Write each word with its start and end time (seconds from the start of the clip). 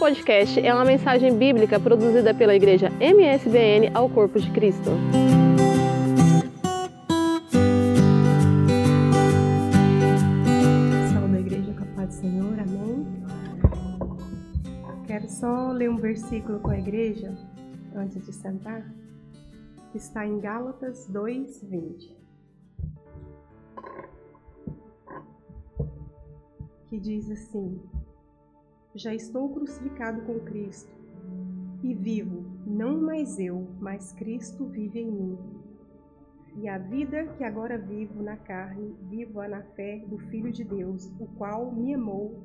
podcast 0.00 0.58
é 0.58 0.72
uma 0.72 0.84
mensagem 0.86 1.36
bíblica 1.36 1.78
produzida 1.78 2.32
pela 2.32 2.56
igreja 2.56 2.88
MSBN 3.00 3.90
ao 3.92 4.08
Corpo 4.08 4.40
de 4.40 4.50
Cristo. 4.50 4.90
Salve 11.12 11.36
a 11.36 11.40
igreja 11.40 11.74
com 11.74 11.82
a 11.82 11.86
paz 11.94 12.08
do 12.08 12.14
Senhor, 12.14 12.58
amém? 12.60 13.06
Quero 15.06 15.28
só 15.28 15.70
ler 15.70 15.90
um 15.90 15.98
versículo 15.98 16.60
com 16.60 16.70
a 16.70 16.78
igreja 16.78 17.36
antes 17.94 18.24
de 18.24 18.32
sentar, 18.32 18.90
que 19.92 19.98
está 19.98 20.26
em 20.26 20.40
Gálatas 20.40 21.06
2, 21.08 21.62
20. 21.64 22.16
Que 26.88 26.98
diz 26.98 27.30
assim: 27.30 27.78
já 28.94 29.14
estou 29.14 29.48
crucificado 29.50 30.22
com 30.22 30.40
Cristo 30.40 30.92
e 31.82 31.94
vivo, 31.94 32.44
não 32.66 33.00
mais 33.00 33.38
eu, 33.38 33.66
mas 33.80 34.12
Cristo 34.12 34.66
vive 34.66 35.00
em 35.00 35.10
mim. 35.10 35.38
E 36.56 36.68
a 36.68 36.78
vida 36.78 37.26
que 37.38 37.44
agora 37.44 37.78
vivo 37.78 38.22
na 38.22 38.36
carne, 38.36 38.94
vivo-a 39.08 39.48
na 39.48 39.62
fé 39.62 40.04
do 40.08 40.18
Filho 40.18 40.52
de 40.52 40.64
Deus, 40.64 41.10
o 41.20 41.26
qual 41.38 41.72
me 41.72 41.94
amou 41.94 42.42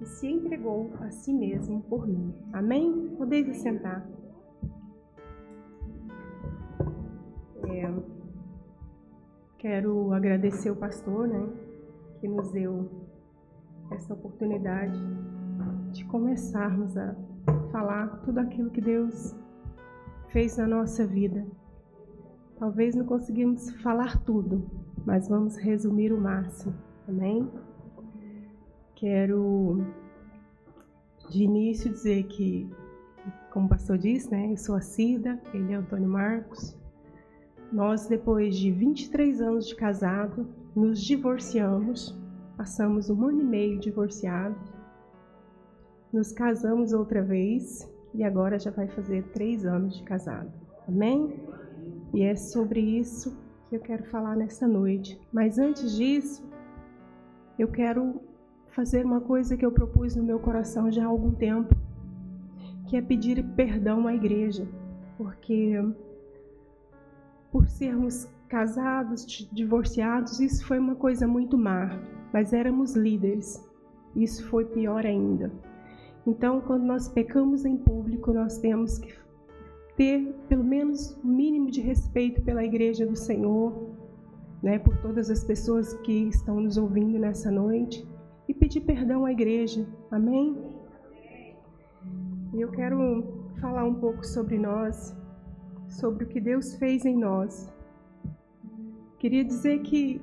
e 0.00 0.06
se 0.06 0.26
entregou 0.26 0.92
a 1.00 1.10
si 1.10 1.32
mesmo 1.32 1.82
por 1.82 2.06
mim. 2.06 2.34
Amém? 2.52 3.14
Podeis 3.16 3.56
sentar. 3.58 4.08
É, 7.64 7.92
quero 9.58 10.12
agradecer 10.14 10.70
o 10.70 10.76
pastor, 10.76 11.28
né, 11.28 11.48
que 12.20 12.26
nos 12.26 12.50
deu 12.50 12.88
essa 13.90 14.14
oportunidade 14.14 14.98
de 15.92 16.04
começarmos 16.04 16.96
a 16.96 17.14
falar 17.70 18.20
tudo 18.24 18.38
aquilo 18.38 18.70
que 18.70 18.80
Deus 18.80 19.34
fez 20.28 20.56
na 20.56 20.66
nossa 20.66 21.06
vida. 21.06 21.46
Talvez 22.58 22.94
não 22.94 23.04
conseguimos 23.04 23.70
falar 23.82 24.22
tudo, 24.24 24.68
mas 25.06 25.28
vamos 25.28 25.56
resumir 25.56 26.12
o 26.12 26.20
máximo. 26.20 26.74
Amém? 27.08 27.48
Quero 28.94 29.86
de 31.30 31.44
início 31.44 31.90
dizer 31.90 32.24
que, 32.24 32.68
como 33.50 33.66
o 33.66 33.68
pastor 33.68 33.96
disse, 33.96 34.30
né, 34.30 34.52
eu 34.52 34.56
sou 34.56 34.74
a 34.74 34.80
Cida, 34.80 35.40
ele 35.54 35.72
é 35.72 35.76
Antônio 35.76 36.08
Marcos. 36.08 36.76
Nós, 37.72 38.06
depois 38.06 38.56
de 38.56 38.70
23 38.70 39.40
anos 39.40 39.68
de 39.68 39.76
casado, 39.76 40.48
nos 40.74 41.00
divorciamos, 41.00 42.18
passamos 42.56 43.08
um 43.10 43.24
ano 43.24 43.40
e 43.40 43.44
meio 43.44 43.78
divorciados 43.78 44.77
nos 46.12 46.32
casamos 46.32 46.92
outra 46.92 47.22
vez 47.22 47.90
e 48.14 48.24
agora 48.24 48.58
já 48.58 48.70
vai 48.70 48.88
fazer 48.88 49.24
três 49.32 49.64
anos 49.64 49.98
de 49.98 50.02
casado. 50.02 50.50
Amém? 50.86 51.34
E 52.14 52.22
é 52.22 52.34
sobre 52.34 52.80
isso 52.80 53.36
que 53.68 53.76
eu 53.76 53.80
quero 53.80 54.04
falar 54.04 54.36
nessa 54.36 54.66
noite. 54.66 55.20
Mas 55.32 55.58
antes 55.58 55.96
disso, 55.96 56.48
eu 57.58 57.68
quero 57.68 58.20
fazer 58.68 59.04
uma 59.04 59.20
coisa 59.20 59.56
que 59.56 59.64
eu 59.64 59.72
propus 59.72 60.16
no 60.16 60.22
meu 60.22 60.38
coração 60.38 60.90
já 60.90 61.04
há 61.04 61.08
algum 61.08 61.32
tempo, 61.32 61.74
que 62.86 62.96
é 62.96 63.02
pedir 63.02 63.44
perdão 63.54 64.06
à 64.06 64.14
igreja, 64.14 64.66
porque 65.16 65.74
por 67.50 67.68
sermos 67.68 68.26
casados, 68.48 69.26
divorciados, 69.52 70.40
isso 70.40 70.64
foi 70.66 70.78
uma 70.78 70.94
coisa 70.94 71.26
muito 71.26 71.58
má, 71.58 71.90
mas 72.32 72.52
éramos 72.52 72.94
líderes. 72.94 73.62
Isso 74.16 74.46
foi 74.48 74.64
pior 74.64 75.04
ainda. 75.04 75.52
Então, 76.28 76.60
quando 76.60 76.84
nós 76.84 77.08
pecamos 77.08 77.64
em 77.64 77.74
público, 77.74 78.34
nós 78.34 78.58
temos 78.58 78.98
que 78.98 79.14
ter 79.96 80.30
pelo 80.46 80.62
menos 80.62 81.16
o 81.24 81.26
um 81.26 81.30
mínimo 81.34 81.70
de 81.70 81.80
respeito 81.80 82.42
pela 82.42 82.62
igreja 82.62 83.06
do 83.06 83.16
Senhor, 83.16 83.94
né, 84.62 84.78
por 84.78 84.94
todas 84.98 85.30
as 85.30 85.42
pessoas 85.42 85.94
que 85.94 86.12
estão 86.28 86.60
nos 86.60 86.76
ouvindo 86.76 87.18
nessa 87.18 87.50
noite 87.50 88.06
e 88.46 88.52
pedir 88.52 88.82
perdão 88.82 89.24
à 89.24 89.32
igreja. 89.32 89.86
Amém? 90.10 90.54
E 92.52 92.60
eu 92.60 92.70
quero 92.72 93.48
falar 93.58 93.84
um 93.86 93.94
pouco 93.94 94.22
sobre 94.26 94.58
nós, 94.58 95.16
sobre 95.88 96.24
o 96.24 96.28
que 96.28 96.42
Deus 96.42 96.74
fez 96.74 97.06
em 97.06 97.16
nós. 97.16 97.72
Queria 99.18 99.42
dizer 99.42 99.78
que 99.78 100.20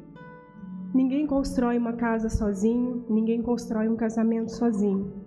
ninguém 0.93 1.25
constrói 1.25 1.79
uma 1.79 1.93
casa 1.93 2.29
sozinho, 2.29 3.03
ninguém 3.09 3.41
constrói 3.41 3.89
um 3.89 3.95
casamento 3.95 4.51
sozinho 4.51 5.24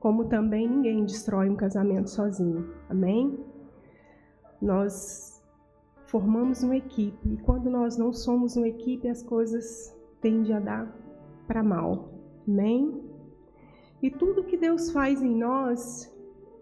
como 0.00 0.26
também 0.26 0.68
ninguém 0.68 1.04
destrói 1.04 1.48
um 1.48 1.56
casamento 1.56 2.10
sozinho. 2.10 2.72
Amém? 2.88 3.38
Nós 4.60 5.42
formamos 6.06 6.62
uma 6.62 6.76
equipe 6.76 7.32
e 7.32 7.36
quando 7.38 7.70
nós 7.70 7.96
não 7.96 8.12
somos 8.12 8.56
uma 8.56 8.68
equipe, 8.68 9.08
as 9.08 9.22
coisas 9.22 9.94
tendem 10.20 10.54
a 10.54 10.60
dar 10.60 10.96
para 11.46 11.62
mal. 11.62 12.10
Amém? 12.46 13.02
E 14.02 14.10
tudo 14.10 14.44
que 14.44 14.56
Deus 14.56 14.90
faz 14.90 15.20
em 15.22 15.34
nós, 15.36 16.12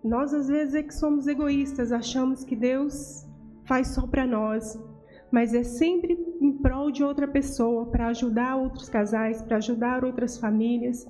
nós 0.02 0.32
às 0.32 0.48
vezes 0.48 0.74
é 0.74 0.82
que 0.82 0.94
somos 0.94 1.26
egoístas, 1.26 1.92
achamos 1.92 2.44
que 2.44 2.56
Deus 2.56 3.26
faz 3.64 3.88
só 3.88 4.06
para 4.06 4.26
nós, 4.26 4.78
mas 5.30 5.52
é 5.52 5.62
sempre 5.62 6.14
em 6.40 6.52
prol 6.52 6.90
de 6.90 7.04
outra 7.04 7.28
pessoa, 7.28 7.86
para 7.86 8.08
ajudar 8.08 8.56
outros 8.56 8.88
casais, 8.88 9.42
para 9.42 9.56
ajudar 9.56 10.04
outras 10.04 10.38
famílias. 10.38 11.06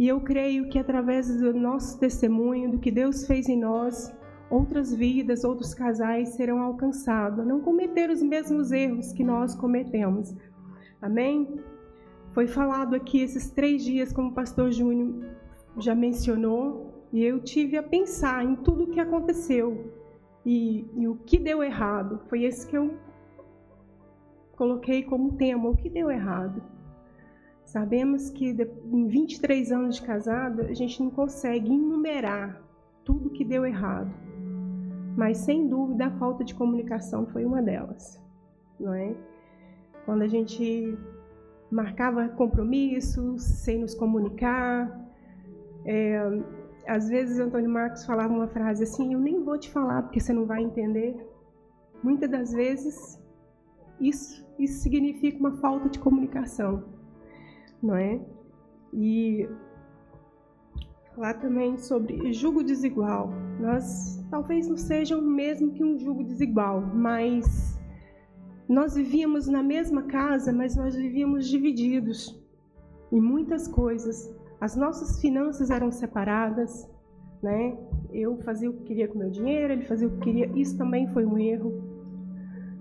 E 0.00 0.08
eu 0.08 0.18
creio 0.18 0.66
que 0.70 0.78
através 0.78 1.28
do 1.36 1.52
nosso 1.52 2.00
testemunho, 2.00 2.70
do 2.70 2.78
que 2.78 2.90
Deus 2.90 3.26
fez 3.26 3.50
em 3.50 3.58
nós, 3.58 4.10
outras 4.48 4.94
vidas, 4.94 5.44
outros 5.44 5.74
casais 5.74 6.30
serão 6.30 6.62
alcançados, 6.62 7.46
não 7.46 7.60
cometer 7.60 8.08
os 8.08 8.22
mesmos 8.22 8.72
erros 8.72 9.12
que 9.12 9.22
nós 9.22 9.54
cometemos. 9.54 10.34
Amém? 11.02 11.60
Foi 12.32 12.46
falado 12.46 12.96
aqui 12.96 13.20
esses 13.20 13.50
três 13.50 13.84
dias, 13.84 14.10
como 14.10 14.30
o 14.30 14.34
pastor 14.34 14.70
Júnior 14.70 15.22
já 15.76 15.94
mencionou, 15.94 17.06
e 17.12 17.22
eu 17.22 17.38
tive 17.42 17.76
a 17.76 17.82
pensar 17.82 18.42
em 18.42 18.56
tudo 18.56 18.84
o 18.84 18.90
que 18.90 19.00
aconteceu 19.00 19.92
e, 20.46 20.86
e 20.96 21.06
o 21.08 21.14
que 21.14 21.38
deu 21.38 21.62
errado. 21.62 22.22
Foi 22.30 22.44
esse 22.44 22.66
que 22.66 22.78
eu 22.78 22.94
coloquei 24.56 25.02
como 25.02 25.36
tema: 25.36 25.68
o 25.68 25.76
que 25.76 25.90
deu 25.90 26.10
errado. 26.10 26.79
Sabemos 27.70 28.30
que 28.30 28.46
em 28.92 29.06
23 29.06 29.70
anos 29.70 29.94
de 29.94 30.02
casado, 30.02 30.62
a 30.62 30.74
gente 30.74 31.00
não 31.00 31.08
consegue 31.08 31.72
enumerar 31.72 32.60
tudo 33.04 33.30
que 33.30 33.44
deu 33.44 33.64
errado. 33.64 34.12
Mas 35.16 35.38
sem 35.38 35.68
dúvida 35.68 36.06
a 36.06 36.10
falta 36.18 36.42
de 36.42 36.52
comunicação 36.52 37.28
foi 37.28 37.44
uma 37.44 37.62
delas, 37.62 38.20
não 38.78 38.92
é? 38.92 39.14
Quando 40.04 40.22
a 40.22 40.26
gente 40.26 40.98
marcava 41.70 42.28
compromissos 42.30 43.40
sem 43.44 43.78
nos 43.78 43.94
comunicar, 43.94 45.08
é, 45.86 46.18
às 46.88 47.08
vezes 47.08 47.38
Antônio 47.38 47.70
Marcos 47.70 48.04
falava 48.04 48.34
uma 48.34 48.48
frase 48.48 48.82
assim: 48.82 49.14
"Eu 49.14 49.20
nem 49.20 49.44
vou 49.44 49.56
te 49.56 49.70
falar 49.70 50.02
porque 50.02 50.18
você 50.18 50.32
não 50.32 50.44
vai 50.44 50.60
entender". 50.60 51.14
Muitas 52.02 52.28
das 52.28 52.52
vezes 52.52 53.16
isso 54.00 54.44
isso 54.58 54.82
significa 54.82 55.38
uma 55.38 55.52
falta 55.52 55.88
de 55.88 56.00
comunicação 56.00 56.98
não 57.82 57.96
é? 57.96 58.20
E 58.92 59.48
falar 61.14 61.34
também 61.34 61.76
sobre 61.78 62.32
jugo 62.32 62.62
desigual. 62.62 63.32
Nós 63.60 64.24
talvez 64.30 64.68
não 64.68 64.76
seja 64.76 65.16
o 65.16 65.22
mesmo 65.22 65.72
que 65.72 65.84
um 65.84 65.98
jugo 65.98 66.24
desigual, 66.24 66.80
mas 66.80 67.78
nós 68.68 68.94
vivíamos 68.94 69.46
na 69.48 69.62
mesma 69.62 70.04
casa, 70.04 70.52
mas 70.52 70.76
nós 70.76 70.94
vivíamos 70.94 71.48
divididos 71.48 72.40
em 73.12 73.20
muitas 73.20 73.66
coisas. 73.66 74.34
As 74.60 74.76
nossas 74.76 75.20
finanças 75.20 75.70
eram 75.70 75.90
separadas, 75.90 76.88
né? 77.42 77.76
Eu 78.12 78.38
fazia 78.38 78.70
o 78.70 78.72
que 78.72 78.84
queria 78.84 79.08
com 79.08 79.18
meu 79.18 79.30
dinheiro, 79.30 79.72
ele 79.72 79.84
fazia 79.84 80.06
o 80.06 80.10
que 80.12 80.20
queria. 80.20 80.46
Isso 80.54 80.76
também 80.76 81.08
foi 81.08 81.24
um 81.24 81.38
erro, 81.38 81.82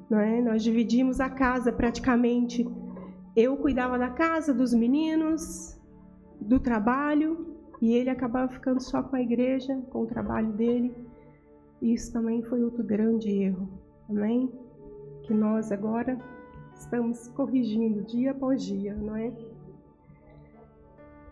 não 0.09 0.19
é? 0.19 0.41
Nós 0.41 0.63
dividimos 0.63 1.19
a 1.19 1.29
casa 1.29 1.71
praticamente 1.71 2.67
eu 3.39 3.55
cuidava 3.57 3.97
da 3.97 4.09
casa, 4.09 4.53
dos 4.53 4.73
meninos, 4.73 5.79
do 6.41 6.59
trabalho, 6.59 7.55
e 7.81 7.93
ele 7.93 8.09
acabava 8.09 8.51
ficando 8.51 8.81
só 8.81 9.01
com 9.01 9.15
a 9.15 9.21
igreja, 9.21 9.81
com 9.89 10.01
o 10.01 10.07
trabalho 10.07 10.51
dele. 10.53 10.93
Isso 11.81 12.11
também 12.11 12.43
foi 12.43 12.61
outro 12.63 12.83
grande 12.83 13.29
erro. 13.29 13.69
Amém? 14.09 14.51
Que 15.23 15.33
nós 15.33 15.71
agora 15.71 16.19
estamos 16.75 17.27
corrigindo 17.29 18.03
dia 18.03 18.31
após 18.31 18.63
dia, 18.63 18.93
não 18.95 19.15
é? 19.15 19.31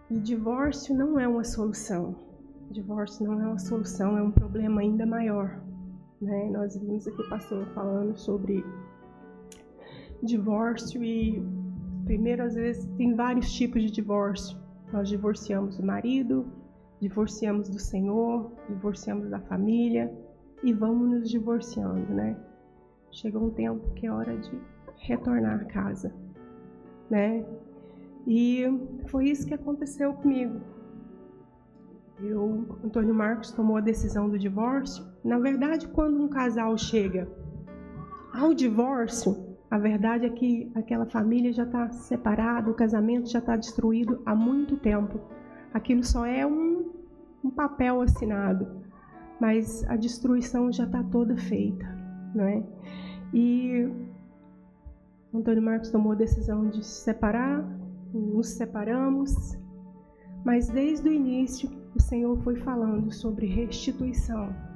E 0.10 0.20
divórcio 0.20 0.96
não 0.96 1.20
é 1.20 1.28
uma 1.28 1.44
solução. 1.44 2.16
Divórcio 2.72 3.26
não 3.26 3.42
é 3.42 3.48
uma 3.48 3.60
solução, 3.60 4.18
é 4.18 4.22
um 4.22 4.32
problema 4.32 4.80
ainda 4.80 5.06
maior. 5.06 5.62
Né? 6.22 6.50
Nós 6.50 6.78
vimos 6.78 7.06
aqui 7.08 7.22
o 7.22 7.30
pastor 7.30 7.66
falando 7.74 8.18
sobre 8.18 8.66
divórcio 10.24 11.04
e 11.04 11.67
Primeiro, 12.08 12.42
às 12.44 12.56
vezes, 12.56 12.86
tem 12.96 13.14
vários 13.14 13.52
tipos 13.52 13.84
de 13.84 13.92
divórcio. 13.92 14.58
Nós 14.94 15.10
divorciamos 15.10 15.78
o 15.78 15.86
marido, 15.86 16.48
divorciamos 17.02 17.68
do 17.68 17.80
Senhor, 17.80 18.50
divorciamos 18.70 19.30
da 19.30 19.42
família 19.42 20.10
e 20.64 20.72
vamos 20.72 21.10
nos 21.10 21.30
divorciando, 21.30 22.14
né? 22.14 22.38
Chegou 23.12 23.48
um 23.48 23.50
tempo 23.50 23.94
que 23.94 24.08
é 24.08 24.12
hora 24.12 24.38
de 24.38 24.58
retornar 25.00 25.60
a 25.60 25.66
casa, 25.66 26.16
né? 27.10 27.46
E 28.26 28.64
foi 29.08 29.26
isso 29.26 29.46
que 29.46 29.54
aconteceu 29.54 30.14
comigo. 30.14 30.62
Eu, 32.22 32.66
Antônio 32.86 33.14
Marcos 33.14 33.52
tomou 33.52 33.76
a 33.76 33.82
decisão 33.82 34.30
do 34.30 34.40
divórcio. 34.40 35.06
Na 35.26 35.38
verdade, 35.40 35.90
quando 35.90 36.24
um 36.24 36.30
casal 36.30 36.78
chega 36.78 37.28
ao 38.34 38.54
divórcio, 38.54 39.47
a 39.70 39.78
verdade 39.78 40.26
é 40.26 40.30
que 40.30 40.72
aquela 40.76 41.06
família 41.06 41.52
já 41.52 41.64
está 41.64 41.90
separada, 41.90 42.72
o 42.72 42.74
casamento 42.74 43.30
já 43.30 43.40
está 43.40 43.56
destruído 43.56 44.22
há 44.26 44.34
muito 44.34 44.78
tempo. 44.78 45.20
Aquilo 45.74 46.04
só 46.04 46.26
é 46.26 46.46
um, 46.46 46.90
um 47.44 47.50
papel 47.50 48.02
assinado, 48.02 48.68
mas 49.40 49.84
a 49.90 49.98
destruição 49.98 50.72
já 50.72 50.86
está 50.86 51.04
toda 51.04 51.36
feita, 51.36 51.86
não 52.34 52.46
é? 52.46 52.64
E 53.34 53.92
Antônio 55.34 55.62
Marcos 55.62 55.92
tomou 55.92 56.14
a 56.14 56.16
decisão 56.16 56.70
de 56.70 56.84
se 56.86 57.04
separar, 57.04 57.64
nos 58.14 58.48
separamos, 58.52 59.58
mas 60.46 60.70
desde 60.70 61.10
o 61.10 61.12
início 61.12 61.70
o 61.94 62.02
Senhor 62.02 62.38
foi 62.42 62.56
falando 62.56 63.12
sobre 63.12 63.48
restituição. 63.48 64.67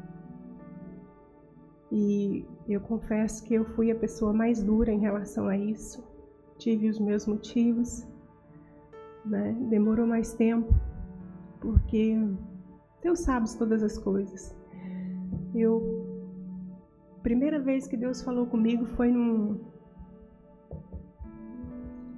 E 1.91 2.45
eu 2.69 2.79
confesso 2.79 3.43
que 3.43 3.53
eu 3.53 3.65
fui 3.65 3.91
a 3.91 3.95
pessoa 3.95 4.31
mais 4.31 4.63
dura 4.63 4.91
em 4.91 4.99
relação 4.99 5.47
a 5.47 5.57
isso. 5.57 6.01
Tive 6.57 6.89
os 6.89 6.99
meus 6.99 7.25
motivos, 7.25 8.07
né? 9.25 9.53
demorou 9.69 10.07
mais 10.07 10.33
tempo, 10.33 10.73
porque 11.59 12.17
Deus 13.01 13.19
sabe 13.19 13.47
todas 13.57 13.83
as 13.83 13.97
coisas. 13.97 14.55
Eu 15.53 16.07
primeira 17.21 17.59
vez 17.59 17.87
que 17.87 17.97
Deus 17.97 18.21
falou 18.21 18.47
comigo 18.47 18.85
foi 18.95 19.11
num 19.11 19.59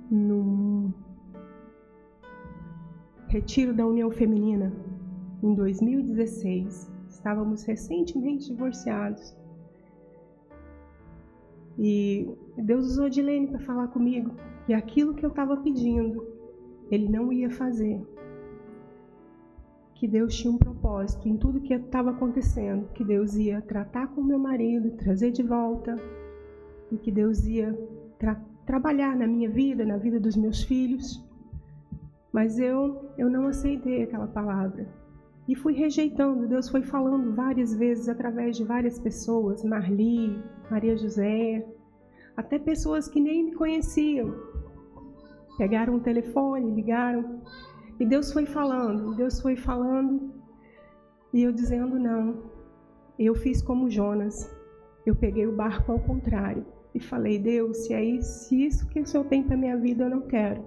num 0.09 0.93
retiro 3.27 3.73
da 3.73 3.85
União 3.87 4.11
Feminina 4.11 4.71
em 5.41 5.55
2016. 5.55 6.91
Estávamos 7.09 7.63
recentemente 7.63 8.47
divorciados. 8.49 9.35
E 11.77 12.29
Deus 12.57 12.85
usou 12.85 13.09
Dilene 13.09 13.47
para 13.47 13.59
falar 13.59 13.87
comigo 13.87 14.31
que 14.65 14.73
aquilo 14.73 15.13
que 15.13 15.25
eu 15.25 15.29
estava 15.29 15.57
pedindo, 15.57 16.25
Ele 16.91 17.09
não 17.09 17.31
ia 17.31 17.49
fazer. 17.49 18.01
Que 19.95 20.07
Deus 20.07 20.35
tinha 20.35 20.53
um 20.53 20.57
propósito 20.57 21.27
em 21.27 21.37
tudo 21.37 21.61
que 21.61 21.73
estava 21.73 22.11
acontecendo, 22.11 22.89
que 22.93 23.03
Deus 23.03 23.35
ia 23.35 23.61
tratar 23.61 24.07
com 24.07 24.21
meu 24.21 24.39
marido, 24.39 24.91
trazer 24.91 25.31
de 25.31 25.43
volta, 25.43 25.95
e 26.91 26.97
que 26.97 27.11
Deus 27.11 27.45
ia 27.45 27.73
tra 28.19 28.35
trabalhar 28.65 29.15
na 29.15 29.27
minha 29.27 29.49
vida, 29.49 29.85
na 29.85 29.97
vida 29.97 30.19
dos 30.19 30.37
meus 30.37 30.63
filhos. 30.63 31.21
Mas 32.31 32.59
eu, 32.59 33.09
eu 33.17 33.29
não 33.29 33.47
aceitei 33.47 34.03
aquela 34.03 34.27
palavra. 34.27 34.87
E 35.47 35.55
fui 35.55 35.73
rejeitando. 35.73 36.47
Deus 36.47 36.69
foi 36.69 36.81
falando 36.81 37.35
várias 37.35 37.75
vezes 37.75 38.07
através 38.07 38.55
de 38.55 38.63
várias 38.63 38.97
pessoas, 38.97 39.63
Marli, 39.63 40.41
Maria 40.73 40.97
José, 40.97 41.63
até 42.35 42.57
pessoas 42.57 43.07
que 43.07 43.19
nem 43.19 43.43
me 43.43 43.53
conheciam. 43.53 44.33
Pegaram 45.55 45.93
o 45.93 45.99
telefone, 45.99 46.73
ligaram, 46.73 47.43
e 47.99 48.05
Deus 48.07 48.33
foi 48.33 48.47
falando, 48.47 49.13
Deus 49.13 49.39
foi 49.39 49.55
falando, 49.55 50.33
e 51.31 51.43
eu 51.43 51.51
dizendo 51.51 51.99
não. 51.99 52.41
Eu 53.19 53.35
fiz 53.35 53.61
como 53.61 53.87
Jonas. 53.87 54.51
Eu 55.05 55.15
peguei 55.15 55.45
o 55.45 55.55
barco 55.55 55.91
ao 55.91 55.99
contrário 55.99 56.65
e 56.95 56.99
falei: 56.99 57.37
Deus, 57.37 57.85
se 57.85 57.93
é 57.93 58.03
isso, 58.03 58.47
se 58.47 58.65
isso 58.65 58.89
que 58.89 58.99
o 58.99 59.05
Senhor 59.05 59.25
tem 59.25 59.43
para 59.43 59.55
minha 59.55 59.77
vida, 59.77 60.05
eu 60.05 60.09
não 60.09 60.21
quero. 60.21 60.65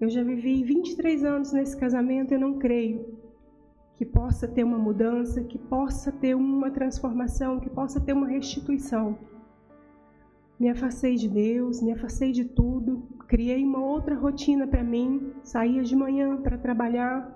Eu 0.00 0.08
já 0.08 0.22
vivi 0.22 0.62
23 0.62 1.24
anos 1.24 1.52
nesse 1.52 1.76
casamento, 1.76 2.32
eu 2.32 2.38
não 2.38 2.60
creio 2.60 3.19
que 4.00 4.06
possa 4.06 4.48
ter 4.48 4.64
uma 4.64 4.78
mudança, 4.78 5.44
que 5.44 5.58
possa 5.58 6.10
ter 6.10 6.34
uma 6.34 6.70
transformação, 6.70 7.60
que 7.60 7.68
possa 7.68 8.00
ter 8.00 8.14
uma 8.14 8.28
restituição. 8.28 9.18
Me 10.58 10.70
afastei 10.70 11.16
de 11.16 11.28
Deus, 11.28 11.82
me 11.82 11.92
afastei 11.92 12.32
de 12.32 12.46
tudo, 12.46 13.02
criei 13.28 13.62
uma 13.62 13.84
outra 13.84 14.14
rotina 14.14 14.66
para 14.66 14.82
mim, 14.82 15.34
saía 15.42 15.82
de 15.82 15.94
manhã 15.94 16.38
para 16.38 16.56
trabalhar, 16.56 17.30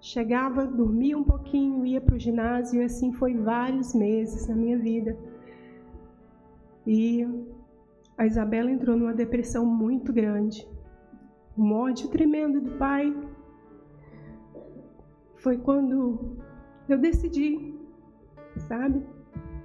chegava, 0.00 0.66
dormia 0.66 1.16
um 1.16 1.22
pouquinho, 1.22 1.86
ia 1.86 2.00
para 2.00 2.16
o 2.16 2.18
ginásio 2.18 2.82
e 2.82 2.84
assim 2.84 3.12
foi 3.12 3.34
vários 3.36 3.94
meses 3.94 4.48
na 4.48 4.56
minha 4.56 4.76
vida. 4.76 5.16
E 6.84 7.24
a 8.16 8.26
Isabela 8.26 8.72
entrou 8.72 8.96
numa 8.96 9.14
depressão 9.14 9.64
muito 9.64 10.12
grande, 10.12 10.66
um 11.56 11.72
ódio 11.74 12.08
tremendo 12.08 12.60
do 12.60 12.72
pai, 12.72 13.14
foi 15.38 15.56
quando 15.58 16.36
eu 16.88 16.98
decidi, 16.98 17.74
sabe? 18.56 19.02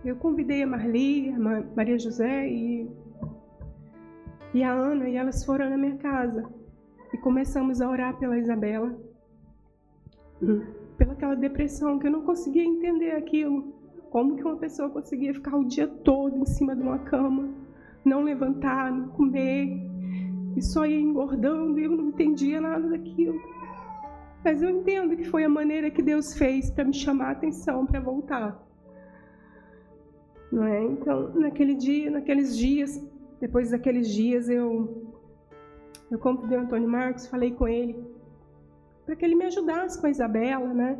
Eu 0.03 0.15
convidei 0.17 0.63
a 0.63 0.67
Marli, 0.67 1.29
a 1.29 1.39
Maria 1.75 1.97
José 1.97 2.47
e, 2.47 2.89
e 4.53 4.63
a 4.63 4.71
Ana, 4.71 5.07
e 5.07 5.15
elas 5.15 5.45
foram 5.45 5.69
na 5.69 5.77
minha 5.77 5.97
casa. 5.97 6.43
E 7.13 7.17
começamos 7.17 7.79
a 7.79 7.89
orar 7.89 8.17
pela 8.17 8.37
Isabela, 8.37 8.97
pela 10.97 11.13
aquela 11.13 11.35
depressão, 11.35 11.99
que 11.99 12.07
eu 12.07 12.11
não 12.11 12.23
conseguia 12.23 12.65
entender 12.65 13.11
aquilo. 13.11 13.73
Como 14.09 14.35
que 14.35 14.43
uma 14.43 14.57
pessoa 14.57 14.89
conseguia 14.89 15.33
ficar 15.33 15.55
o 15.55 15.65
dia 15.65 15.87
todo 15.87 16.37
em 16.37 16.45
cima 16.45 16.75
de 16.75 16.81
uma 16.81 16.99
cama, 16.99 17.49
não 18.03 18.23
levantar, 18.23 18.91
não 18.91 19.07
comer, 19.09 19.89
e 20.55 20.61
só 20.61 20.85
ia 20.85 20.99
engordando, 20.99 21.79
e 21.79 21.85
eu 21.85 21.91
não 21.91 22.09
entendia 22.09 22.59
nada 22.59 22.89
daquilo. 22.89 23.39
Mas 24.43 24.61
eu 24.61 24.69
entendo 24.69 25.15
que 25.15 25.23
foi 25.23 25.43
a 25.43 25.49
maneira 25.49 25.89
que 25.89 26.01
Deus 26.01 26.37
fez 26.37 26.69
para 26.69 26.83
me 26.83 26.93
chamar 26.93 27.27
a 27.27 27.31
atenção 27.31 27.85
para 27.85 27.99
voltar. 27.99 28.61
Não 30.51 30.65
é? 30.65 30.83
Então, 30.83 31.33
naquele 31.33 31.75
dia, 31.75 32.11
naqueles 32.11 32.55
dias, 32.55 33.01
depois 33.39 33.71
daqueles 33.71 34.07
dias, 34.09 34.49
eu 34.49 35.11
eu 36.11 36.19
convidei 36.19 36.57
o 36.57 36.61
Antônio 36.61 36.87
Marcos, 36.87 37.25
falei 37.25 37.51
com 37.51 37.67
ele 37.67 37.95
para 39.05 39.15
que 39.15 39.25
ele 39.25 39.35
me 39.35 39.45
ajudasse 39.45 39.99
com 39.99 40.07
a 40.07 40.09
Isabela, 40.09 40.73
né? 40.73 40.97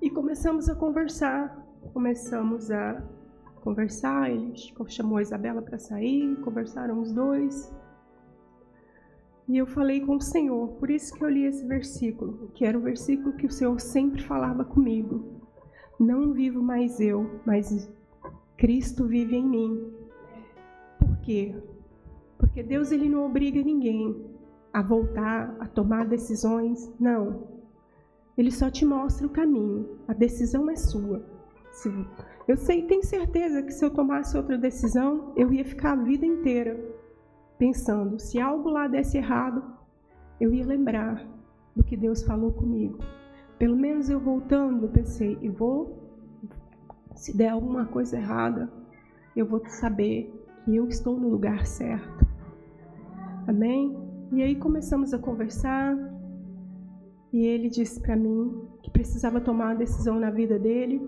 E 0.00 0.08
começamos 0.08 0.68
a 0.68 0.74
conversar, 0.74 1.66
começamos 1.92 2.70
a 2.70 3.02
conversar, 3.60 4.30
ele 4.30 4.54
chamou 4.86 5.18
a 5.18 5.22
Isabela 5.22 5.60
para 5.60 5.78
sair, 5.78 6.36
conversaram 6.36 7.00
os 7.00 7.12
dois. 7.12 7.74
E 9.48 9.56
eu 9.56 9.66
falei 9.66 10.02
com 10.02 10.16
o 10.16 10.20
Senhor, 10.20 10.68
por 10.74 10.90
isso 10.90 11.14
que 11.14 11.24
eu 11.24 11.28
li 11.30 11.46
esse 11.46 11.64
versículo, 11.64 12.50
que 12.54 12.66
era 12.66 12.76
o 12.76 12.82
versículo 12.82 13.32
que 13.32 13.46
o 13.46 13.50
Senhor 13.50 13.80
sempre 13.80 14.22
falava 14.22 14.62
comigo. 14.62 15.40
Não 15.98 16.34
vivo 16.34 16.62
mais 16.62 17.00
eu, 17.00 17.40
mas 17.46 17.90
Cristo 18.58 19.06
vive 19.06 19.36
em 19.36 19.46
mim. 19.46 19.92
Por 20.98 21.16
quê? 21.20 21.54
Porque 22.36 22.62
Deus 22.62 22.92
ele 22.92 23.08
não 23.08 23.24
obriga 23.24 23.62
ninguém 23.62 24.22
a 24.70 24.82
voltar, 24.82 25.56
a 25.58 25.66
tomar 25.66 26.06
decisões, 26.06 26.92
não. 27.00 27.48
Ele 28.36 28.50
só 28.50 28.70
te 28.70 28.84
mostra 28.84 29.26
o 29.26 29.30
caminho. 29.30 29.98
A 30.06 30.12
decisão 30.12 30.68
é 30.68 30.76
sua. 30.76 31.24
Eu 32.46 32.56
sei, 32.58 32.82
tenho 32.82 33.02
certeza 33.02 33.62
que 33.62 33.72
se 33.72 33.82
eu 33.82 33.90
tomasse 33.90 34.36
outra 34.36 34.58
decisão, 34.58 35.32
eu 35.36 35.50
ia 35.52 35.64
ficar 35.64 35.92
a 35.92 36.02
vida 36.02 36.26
inteira 36.26 36.97
pensando: 37.58 38.18
se 38.18 38.40
algo 38.40 38.70
lá 38.70 38.86
desse 38.86 39.18
errado, 39.18 39.62
eu 40.40 40.52
ia 40.54 40.64
lembrar 40.64 41.26
do 41.74 41.82
que 41.82 41.96
Deus 41.96 42.22
falou 42.22 42.52
comigo. 42.52 42.98
Pelo 43.58 43.76
menos 43.76 44.08
eu 44.08 44.20
voltando, 44.20 44.86
eu 44.86 44.90
pensei: 44.90 45.38
eu 45.42 45.52
vou, 45.52 45.98
se 47.14 47.36
der 47.36 47.50
alguma 47.50 47.84
coisa 47.86 48.16
errada, 48.16 48.72
eu 49.34 49.44
vou 49.44 49.60
saber 49.66 50.32
que 50.64 50.76
eu 50.76 50.86
estou 50.88 51.18
no 51.18 51.28
lugar 51.28 51.66
certo. 51.66 52.26
Amém? 53.46 53.96
E 54.32 54.42
aí 54.42 54.56
começamos 54.56 55.12
a 55.12 55.18
conversar. 55.18 55.96
E 57.32 57.44
ele 57.44 57.68
disse 57.68 58.00
para 58.00 58.16
mim 58.16 58.66
que 58.82 58.90
precisava 58.90 59.40
tomar 59.40 59.66
uma 59.66 59.74
decisão 59.74 60.18
na 60.18 60.30
vida 60.30 60.58
dele. 60.58 61.06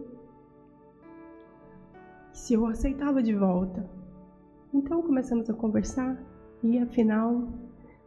Se 2.33 2.55
eu 2.55 2.67
aceitava 2.67 3.23
de 3.23 3.35
volta. 3.35 3.89
Então 4.73 5.03
começamos 5.03 5.49
a 5.51 5.55
conversar 5.55 6.30
e 6.63 6.79
afinal 6.79 7.49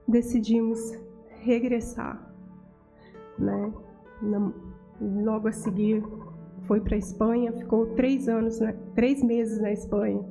decidimos 0.08 0.80
regressar, 1.40 2.34
né? 3.38 3.74
Logo 5.02 5.48
a 5.48 5.52
seguir 5.52 6.04
foi 6.68 6.80
para 6.80 6.96
a 6.96 6.98
Espanha, 6.98 7.52
ficou 7.52 7.88
três 7.96 8.30
anos, 8.30 8.60
né? 8.60 8.76
três 8.96 9.22
meses 9.22 9.60
na 9.60 9.72
Espanha. 9.72 10.24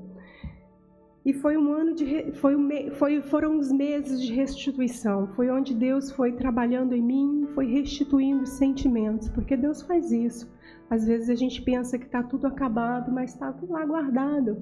E 1.24 1.32
foi 1.32 1.56
um 1.56 1.72
ano 1.72 1.94
de 1.94 2.32
foi, 2.32 2.56
foi 2.92 3.22
foram 3.22 3.58
os 3.58 3.70
meses 3.70 4.20
de 4.20 4.32
restituição. 4.32 5.28
Foi 5.36 5.50
onde 5.50 5.72
Deus 5.72 6.10
foi 6.10 6.32
trabalhando 6.32 6.94
em 6.94 7.02
mim, 7.02 7.46
foi 7.54 7.66
restituindo 7.66 8.44
sentimentos, 8.44 9.28
porque 9.28 9.56
Deus 9.56 9.82
faz 9.82 10.10
isso. 10.10 10.50
Às 10.90 11.06
vezes 11.06 11.30
a 11.30 11.34
gente 11.34 11.62
pensa 11.62 11.96
que 11.96 12.06
está 12.06 12.22
tudo 12.24 12.46
acabado, 12.46 13.12
mas 13.12 13.32
está 13.32 13.52
tudo 13.52 13.72
lá 13.72 13.84
guardado. 13.84 14.56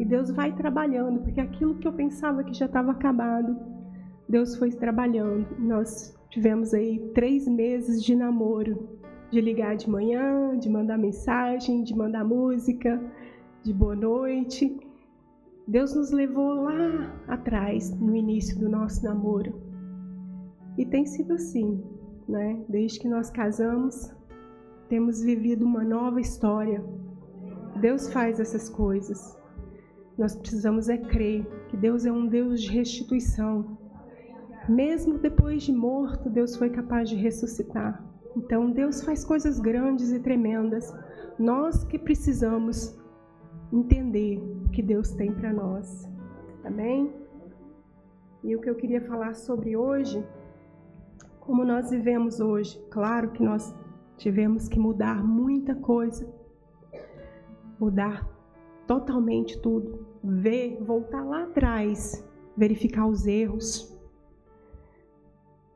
E 0.00 0.04
Deus 0.04 0.30
vai 0.30 0.50
trabalhando, 0.50 1.20
porque 1.20 1.42
aquilo 1.42 1.74
que 1.74 1.86
eu 1.86 1.92
pensava 1.92 2.42
que 2.42 2.54
já 2.54 2.64
estava 2.64 2.92
acabado, 2.92 3.54
Deus 4.26 4.56
foi 4.56 4.70
trabalhando. 4.70 5.46
Nós 5.58 6.18
tivemos 6.30 6.72
aí 6.72 6.98
três 7.14 7.46
meses 7.46 8.02
de 8.02 8.16
namoro, 8.16 8.88
de 9.30 9.42
ligar 9.42 9.76
de 9.76 9.90
manhã, 9.90 10.58
de 10.58 10.70
mandar 10.70 10.96
mensagem, 10.96 11.84
de 11.84 11.94
mandar 11.94 12.24
música, 12.24 12.98
de 13.62 13.74
boa 13.74 13.94
noite. 13.94 14.74
Deus 15.68 15.94
nos 15.94 16.10
levou 16.12 16.54
lá 16.54 17.14
atrás, 17.28 17.94
no 18.00 18.16
início 18.16 18.58
do 18.58 18.70
nosso 18.70 19.04
namoro. 19.04 19.52
E 20.78 20.86
tem 20.86 21.04
sido 21.04 21.34
assim, 21.34 21.84
né? 22.26 22.58
Desde 22.70 23.00
que 23.00 23.06
nós 23.06 23.28
casamos, 23.28 24.10
temos 24.88 25.22
vivido 25.22 25.66
uma 25.66 25.84
nova 25.84 26.22
história. 26.22 26.82
Deus 27.82 28.10
faz 28.10 28.40
essas 28.40 28.70
coisas. 28.70 29.38
Nós 30.20 30.36
precisamos 30.36 30.90
é 30.90 30.98
crer 30.98 31.46
que 31.70 31.78
Deus 31.78 32.04
é 32.04 32.12
um 32.12 32.26
Deus 32.26 32.60
de 32.60 32.70
restituição. 32.70 33.78
Mesmo 34.68 35.16
depois 35.16 35.62
de 35.62 35.72
morto, 35.72 36.28
Deus 36.28 36.56
foi 36.56 36.68
capaz 36.68 37.08
de 37.08 37.16
ressuscitar. 37.16 38.04
Então, 38.36 38.70
Deus 38.70 39.02
faz 39.02 39.24
coisas 39.24 39.58
grandes 39.58 40.12
e 40.12 40.20
tremendas. 40.20 40.94
Nós 41.38 41.84
que 41.84 41.98
precisamos 41.98 42.94
entender 43.72 44.36
o 44.66 44.68
que 44.68 44.82
Deus 44.82 45.10
tem 45.12 45.32
para 45.32 45.54
nós. 45.54 46.06
Amém? 46.64 47.10
E 48.44 48.54
o 48.54 48.60
que 48.60 48.68
eu 48.68 48.74
queria 48.74 49.00
falar 49.00 49.34
sobre 49.34 49.74
hoje, 49.74 50.22
como 51.40 51.64
nós 51.64 51.88
vivemos 51.88 52.40
hoje. 52.40 52.78
Claro 52.90 53.30
que 53.30 53.42
nós 53.42 53.74
tivemos 54.18 54.68
que 54.68 54.78
mudar 54.78 55.24
muita 55.24 55.74
coisa. 55.74 56.30
Mudar 57.78 58.39
totalmente 58.90 59.56
tudo. 59.60 60.04
Ver, 60.20 60.82
voltar 60.82 61.22
lá 61.22 61.44
atrás, 61.44 62.26
verificar 62.56 63.06
os 63.06 63.24
erros. 63.24 63.96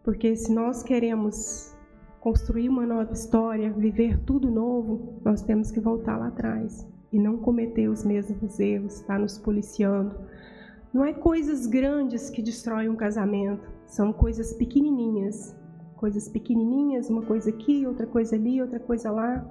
Porque 0.03 0.35
se 0.35 0.53
nós 0.53 0.83
queremos 0.83 1.73
construir 2.19 2.69
uma 2.69 2.85
nova 2.85 3.13
história, 3.13 3.73
viver 3.73 4.19
tudo 4.25 4.51
novo, 4.51 5.21
nós 5.25 5.43
temos 5.43 5.71
que 5.71 5.79
voltar 5.79 6.17
lá 6.17 6.27
atrás 6.27 6.85
e 7.13 7.19
não 7.21 7.37
cometer 7.37 7.89
os 7.89 8.05
mesmos 8.05 8.59
erros, 8.59 8.95
estar 8.95 9.15
tá 9.15 9.19
nos 9.21 9.39
policiando. 9.39 10.17
Não 10.93 11.05
é 11.05 11.13
coisas 11.13 11.69
grandes 11.69 12.29
que 12.29 12.43
destroem 12.43 12.89
um 12.89 12.97
casamento, 12.97 13.71
são 13.87 14.13
coisas 14.13 14.53
pequenininhas, 14.55 15.57
coisas 15.95 16.29
pequenininhas, 16.29 17.09
uma 17.09 17.23
coisa 17.23 17.51
aqui, 17.51 17.87
outra 17.87 18.09
coisa 18.09 18.35
ali, 18.35 18.61
outra 18.61 18.81
coisa 18.81 19.13
lá, 19.13 19.47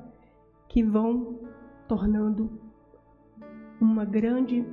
que 0.68 0.84
vão 0.84 1.40
tornando 1.88 2.63
uma 3.84 4.06
grande 4.06 4.66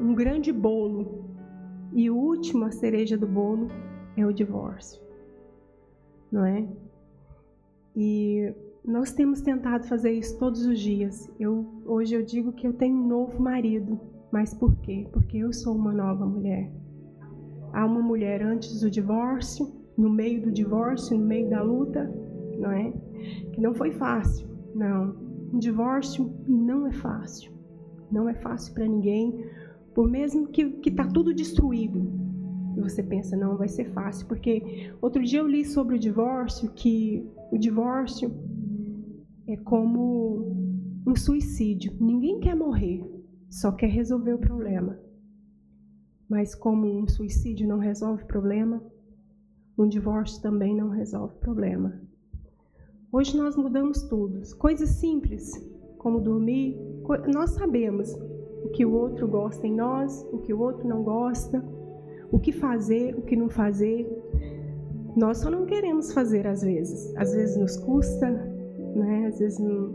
um 0.00 0.14
grande 0.14 0.52
bolo. 0.52 1.22
E 1.92 2.08
a 2.08 2.12
última 2.12 2.72
cereja 2.72 3.16
do 3.16 3.26
bolo 3.26 3.68
é 4.16 4.26
o 4.26 4.32
divórcio. 4.32 5.00
Não 6.30 6.44
é? 6.44 6.66
E 7.94 8.52
nós 8.84 9.12
temos 9.12 9.42
tentado 9.42 9.86
fazer 9.86 10.12
isso 10.12 10.38
todos 10.38 10.64
os 10.66 10.80
dias. 10.80 11.30
Eu 11.38 11.82
hoje 11.86 12.14
eu 12.14 12.22
digo 12.22 12.52
que 12.52 12.66
eu 12.66 12.72
tenho 12.72 12.96
um 12.96 13.06
novo 13.06 13.40
marido, 13.40 14.00
mas 14.32 14.54
por 14.54 14.74
quê? 14.76 15.06
Porque 15.12 15.38
eu 15.38 15.52
sou 15.52 15.76
uma 15.76 15.92
nova 15.92 16.26
mulher. 16.26 16.70
Há 17.72 17.84
uma 17.86 18.02
mulher 18.02 18.42
antes 18.42 18.80
do 18.80 18.90
divórcio, 18.90 19.70
no 19.96 20.10
meio 20.10 20.42
do 20.42 20.50
divórcio, 20.50 21.16
no 21.16 21.24
meio 21.24 21.48
da 21.48 21.62
luta, 21.62 22.10
não 22.58 22.70
é? 22.72 22.92
Que 23.52 23.60
não 23.60 23.72
foi 23.74 23.92
fácil. 23.92 24.48
Não. 24.74 25.14
Um 25.52 25.58
divórcio 25.58 26.32
não 26.48 26.86
é 26.86 26.92
fácil. 26.92 27.52
Não 28.12 28.28
é 28.28 28.34
fácil 28.34 28.74
para 28.74 28.86
ninguém, 28.86 29.44
por 29.94 30.08
mesmo 30.08 30.46
que 30.48 30.70
que 30.70 30.90
tá 30.90 31.06
tudo 31.06 31.34
destruído. 31.34 32.00
E 32.76 32.80
você 32.80 33.02
pensa, 33.02 33.36
não, 33.36 33.56
vai 33.56 33.68
ser 33.68 33.90
fácil, 33.92 34.26
porque 34.26 34.92
outro 35.00 35.22
dia 35.22 35.40
eu 35.40 35.46
li 35.46 35.64
sobre 35.64 35.96
o 35.96 35.98
divórcio 35.98 36.70
que 36.72 37.26
o 37.50 37.58
divórcio 37.58 38.32
é 39.46 39.56
como 39.56 40.72
um 41.06 41.14
suicídio. 41.16 41.94
Ninguém 42.00 42.40
quer 42.40 42.54
morrer, 42.54 43.04
só 43.50 43.72
quer 43.72 43.88
resolver 43.88 44.34
o 44.34 44.38
problema. 44.38 44.98
Mas 46.28 46.54
como 46.54 46.86
um 46.86 47.06
suicídio 47.06 47.68
não 47.68 47.78
resolve 47.78 48.24
problema, 48.24 48.82
um 49.76 49.86
divórcio 49.86 50.40
também 50.40 50.74
não 50.74 50.88
resolve 50.88 51.34
problema. 51.36 52.00
Hoje 53.10 53.36
nós 53.36 53.56
mudamos 53.56 54.02
tudo. 54.04 54.40
Coisas 54.56 54.88
simples, 54.90 55.52
como 55.98 56.20
dormir, 56.20 56.78
nós 57.32 57.50
sabemos 57.50 58.14
o 58.64 58.68
que 58.70 58.84
o 58.84 58.92
outro 58.92 59.26
gosta 59.28 59.66
em 59.66 59.74
nós, 59.74 60.26
o 60.32 60.38
que 60.38 60.52
o 60.52 60.60
outro 60.60 60.86
não 60.86 61.02
gosta, 61.02 61.62
o 62.30 62.38
que 62.38 62.52
fazer, 62.52 63.14
o 63.16 63.22
que 63.22 63.36
não 63.36 63.48
fazer. 63.48 64.08
Nós 65.16 65.38
só 65.38 65.50
não 65.50 65.66
queremos 65.66 66.12
fazer 66.12 66.46
às 66.46 66.62
vezes. 66.62 67.14
Às 67.16 67.34
vezes 67.34 67.56
nos 67.56 67.76
custa, 67.76 68.30
né? 68.94 69.26
Às 69.26 69.38
vezes 69.38 69.58
não, 69.58 69.94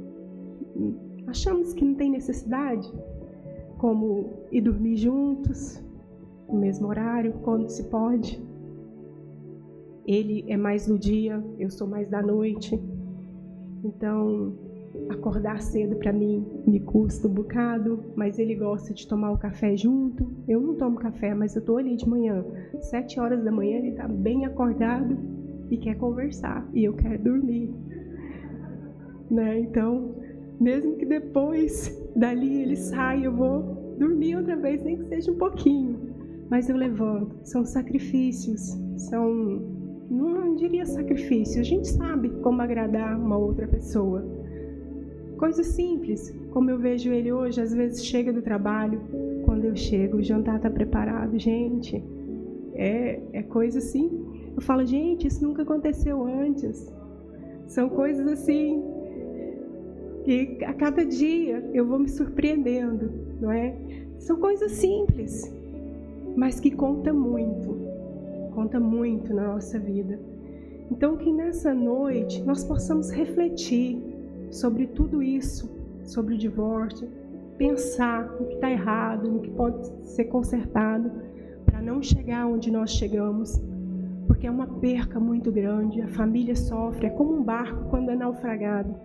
achamos 1.28 1.74
que 1.74 1.84
não 1.84 1.96
tem 1.96 2.12
necessidade, 2.12 2.92
como 3.78 4.30
ir 4.52 4.62
dormir 4.62 4.98
juntos, 4.98 5.82
no 6.48 6.60
mesmo 6.60 6.88
horário, 6.88 7.34
quando 7.44 7.68
se 7.70 7.84
pode. 7.86 8.42
Ele 10.06 10.46
é 10.48 10.56
mais 10.56 10.88
do 10.88 10.98
dia, 10.98 11.44
eu 11.60 11.70
sou 11.70 11.88
mais 11.88 12.10
da 12.10 12.22
noite. 12.22 12.80
Então, 13.84 14.54
acordar 15.10 15.62
cedo 15.62 15.96
para 15.96 16.12
mim 16.13 16.46
me 16.66 16.80
custa 16.80 17.27
um 17.27 17.34
bocado, 17.34 18.04
mas 18.16 18.39
ele 18.39 18.56
gosta 18.56 18.94
de 18.94 19.08
tomar 19.08 19.32
o 19.32 19.38
café 19.38 19.75
junto. 19.75 20.27
Eu 20.48 20.62
não 20.62 20.75
tomo 20.75 20.98
café, 20.98 21.34
mas 21.34 21.56
eu 21.56 21.62
tô 21.62 21.77
ali 21.77 21.96
de 21.96 22.08
manhã, 22.08 22.46
sete 22.82 23.20
horas 23.20 23.44
da 23.44 23.51
manhã, 23.51 23.77
ele 23.77 23.92
tá 23.94 24.08
bem 24.08 24.46
acordado 24.46 25.18
e 25.70 25.77
quer 25.77 25.96
conversar 25.96 26.68
e 26.74 26.84
eu 26.84 26.94
quero 26.94 27.22
dormir, 27.24 27.74
né? 29.30 29.60
Então, 29.60 30.16
mesmo 30.60 30.96
que 30.96 31.06
depois 31.06 32.10
dali 32.16 32.62
ele 32.62 32.75
saia, 32.75 33.25
eu 33.25 33.36
vou 33.36 33.96
dormir 33.98 34.38
outra 34.38 34.56
vez, 34.56 34.84
nem 34.84 34.98
que 34.98 35.06
seja 35.06 35.32
um 35.32 35.38
pouquinho, 35.38 36.00
mas 36.50 36.70
eu 36.70 36.77
levanto. 36.77 37.36
São 37.44 37.66
sacrifícios, 37.66 38.77
são 38.96 39.77
não 40.10 40.56
diria 40.56 40.86
sacrifício. 40.86 41.60
A 41.60 41.63
gente 41.63 41.88
sabe 41.89 42.30
como 42.42 42.62
agradar 42.62 43.20
uma 43.20 43.38
outra 43.38 43.68
pessoa 43.68 44.25
Coisas 45.38 45.67
simples, 45.67 46.34
como 46.51 46.72
eu 46.72 46.79
vejo 46.79 47.12
ele 47.12 47.32
hoje, 47.32 47.62
às 47.62 47.74
vezes 47.74 48.03
chega 48.03 48.34
do 48.34 48.41
trabalho, 48.41 49.00
quando 49.46 49.65
eu 49.65 49.75
chego, 49.75 50.17
o 50.17 50.24
jantar 50.24 50.58
está 50.58 50.70
preparado. 50.70 51.38
Gente, 51.38 52.03
é, 52.74 53.20
é 53.34 53.44
coisa 53.44 53.77
assim. 53.77 54.10
Eu 54.56 54.62
falo, 54.62 54.84
gente, 54.84 55.27
isso 55.27 55.44
nunca 55.44 55.62
aconteceu 55.62 56.25
antes. 56.25 56.91
São 57.67 57.88
coisas 57.89 58.25
assim 58.27 58.84
que 60.24 60.63
a 60.65 60.74
cada 60.74 61.06
dia 61.06 61.70
eu 61.74 61.86
vou 61.86 62.00
me 62.00 62.10
surpreendendo, 62.10 63.12
não 63.39 63.51
é? 63.51 63.75
São 64.20 64.38
coisas 64.38 64.72
simples, 64.72 65.53
mas 66.36 66.60
que 66.60 66.72
conta 66.72 67.13
muito, 67.13 67.77
conta 68.53 68.79
muito 68.79 69.34
na 69.34 69.53
nossa 69.53 69.77
vida. 69.79 70.20
Então 70.91 71.15
que 71.15 71.32
nessa 71.32 71.74
noite 71.74 72.41
nós 72.44 72.63
possamos 72.63 73.12
refletir 73.12 74.17
sobre 74.51 74.88
tudo 74.88 75.22
isso, 75.22 75.70
sobre 76.04 76.36
o 76.36 76.38
divórcio, 76.38 77.08
pensar 77.58 78.27
no 78.39 78.46
que 78.48 78.54
está 78.54 78.72
errado, 78.72 79.30
no 79.30 79.39
que 79.39 79.50
pode 79.51 79.88
ser 80.08 80.25
consertado, 80.25 81.12
para 81.66 81.82
não 81.82 82.01
chegar 82.01 82.48
onde 82.48 82.72
nós 82.72 82.92
chegamos, 82.92 83.62
porque 84.27 84.48
é 84.48 84.51
uma 84.51 84.68
perca 84.68 85.20
muito 85.20 85.51
grande, 85.51 86.01
a 86.01 86.08
família 86.08 86.56
sofre, 86.56 87.08
é 87.08 87.10
como 87.10 87.34
um 87.34 87.44
barco 87.44 87.89
quando 87.89 88.10
é 88.10 88.16
naufragado. 88.16 88.96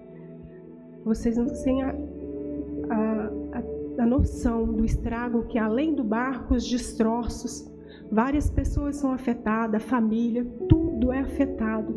Vocês 1.05 1.37
não 1.37 1.47
têm 1.47 1.83
a, 1.83 1.95
a, 2.91 4.03
a, 4.03 4.07
noção 4.07 4.65
do 4.65 4.85
estrago 4.85 5.45
que, 5.45 5.59
além 5.59 5.95
do 5.95 6.05
barco, 6.05 6.55
os 6.55 6.69
destroços, 6.69 7.69
várias 8.11 8.51
pessoas 8.51 8.97
são 8.97 9.13
afetadas, 9.13 9.83
a 9.83 9.85
família, 9.85 10.45
tudo 10.69 11.13
é 11.13 11.21
afetado 11.21 11.93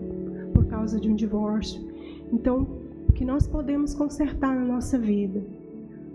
por 0.54 0.66
causa 0.66 1.00
de 1.00 1.10
um 1.10 1.16
divórcio. 1.16 1.86
Então, 2.32 2.85
que 3.16 3.24
nós 3.24 3.48
podemos 3.48 3.96
consertar 3.96 4.54
na 4.54 4.66
nossa 4.66 5.00
vida, 5.00 5.42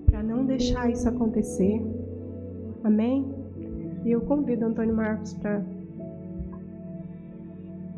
para 0.06 0.22
não 0.22 0.44
deixar 0.44 0.90
isso 0.90 1.08
acontecer. 1.08 1.82
Amém? 2.84 3.26
E 4.04 4.12
eu 4.12 4.20
convido 4.20 4.66
Antônio 4.66 4.94
Marcos 4.94 5.32
para 5.34 5.64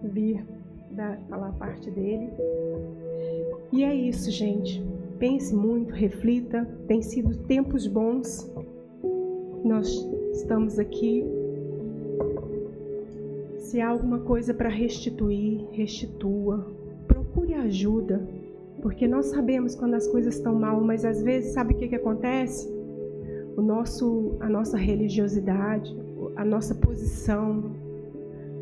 vir 0.05 0.45
dar, 0.93 1.19
falar 1.29 1.49
a 1.49 1.53
parte 1.53 1.91
dele. 1.91 2.31
E 3.73 3.83
é 3.83 3.95
isso, 3.95 4.31
gente. 4.31 4.83
Pense 5.19 5.55
muito, 5.55 5.93
reflita. 5.93 6.65
Tem 6.87 7.03
sido 7.03 7.37
tempos 7.45 7.87
bons. 7.87 8.51
nós 9.65 9.89
estamos 10.33 10.79
aqui. 10.79 11.25
Se 13.59 13.81
há 13.81 13.89
alguma 13.89 14.21
coisa 14.21 14.53
para 14.53 14.69
restituir, 14.69 15.67
restitua. 15.73 16.67
Procure 17.07 17.55
ajuda, 17.55 18.29
porque 18.83 19.07
nós 19.07 19.27
sabemos 19.27 19.77
quando 19.77 19.95
as 19.95 20.09
coisas 20.09 20.35
estão 20.35 20.57
mal, 20.57 20.81
mas 20.81 21.05
às 21.05 21.23
vezes 21.23 21.55
sabe 21.55 21.73
o 21.73 21.77
que, 21.77 21.89
que 21.89 21.95
acontece? 21.95 22.69
O 23.57 23.63
nosso, 23.63 24.37
a 24.41 24.49
nossa 24.49 24.77
religiosidade, 24.77 25.97
a 26.35 26.45
nossa 26.45 26.75
posição 26.75 27.71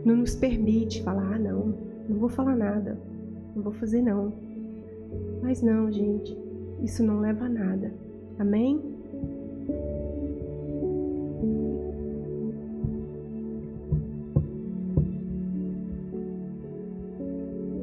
não 0.04 0.16
nos 0.16 0.36
permite 0.36 1.02
falar, 1.02 1.34
ah, 1.34 1.38
não, 1.38 1.74
não 2.06 2.18
vou 2.18 2.28
falar 2.28 2.54
nada, 2.54 2.98
não 3.56 3.62
vou 3.62 3.72
fazer 3.72 4.02
não. 4.02 4.32
Mas 5.42 5.62
não, 5.62 5.90
gente, 5.90 6.36
isso 6.82 7.02
não 7.02 7.20
leva 7.20 7.46
a 7.46 7.48
nada. 7.48 7.94
Amém? 8.38 8.78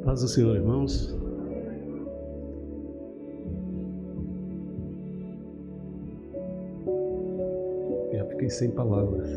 Paz 0.05 0.21
do 0.21 0.27
Senhor, 0.27 0.55
irmãos. 0.55 1.26
Fiquei 8.47 8.49
sem 8.49 8.71
palavras. 8.71 9.27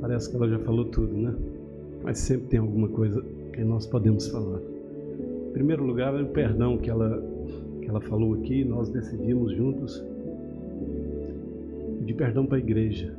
Parece 0.00 0.30
que 0.30 0.36
ela 0.36 0.48
já 0.48 0.58
falou 0.60 0.84
tudo, 0.84 1.12
né? 1.16 1.34
Mas 2.02 2.18
sempre 2.18 2.48
tem 2.48 2.60
alguma 2.60 2.88
coisa 2.88 3.24
que 3.52 3.64
nós 3.64 3.86
podemos 3.86 4.28
falar. 4.28 4.60
Em 5.48 5.52
primeiro 5.52 5.84
lugar, 5.84 6.14
é 6.14 6.22
o 6.22 6.26
perdão 6.26 6.76
que 6.76 6.90
ela, 6.90 7.22
que 7.80 7.88
ela 7.88 8.00
falou 8.00 8.34
aqui, 8.34 8.64
nós 8.64 8.88
decidimos 8.90 9.52
juntos 9.52 10.04
pedir 11.98 12.14
perdão 12.14 12.46
para 12.46 12.58
a 12.58 12.60
igreja. 12.60 13.12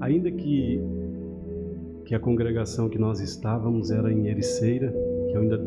Ainda 0.00 0.30
que, 0.30 0.80
que 2.04 2.14
a 2.14 2.20
congregação 2.20 2.88
que 2.88 2.98
nós 2.98 3.20
estávamos 3.20 3.90
era 3.90 4.12
em 4.12 4.28
Ericeira, 4.28 4.94
que 5.28 5.36
eu 5.36 5.40
ainda 5.40 5.58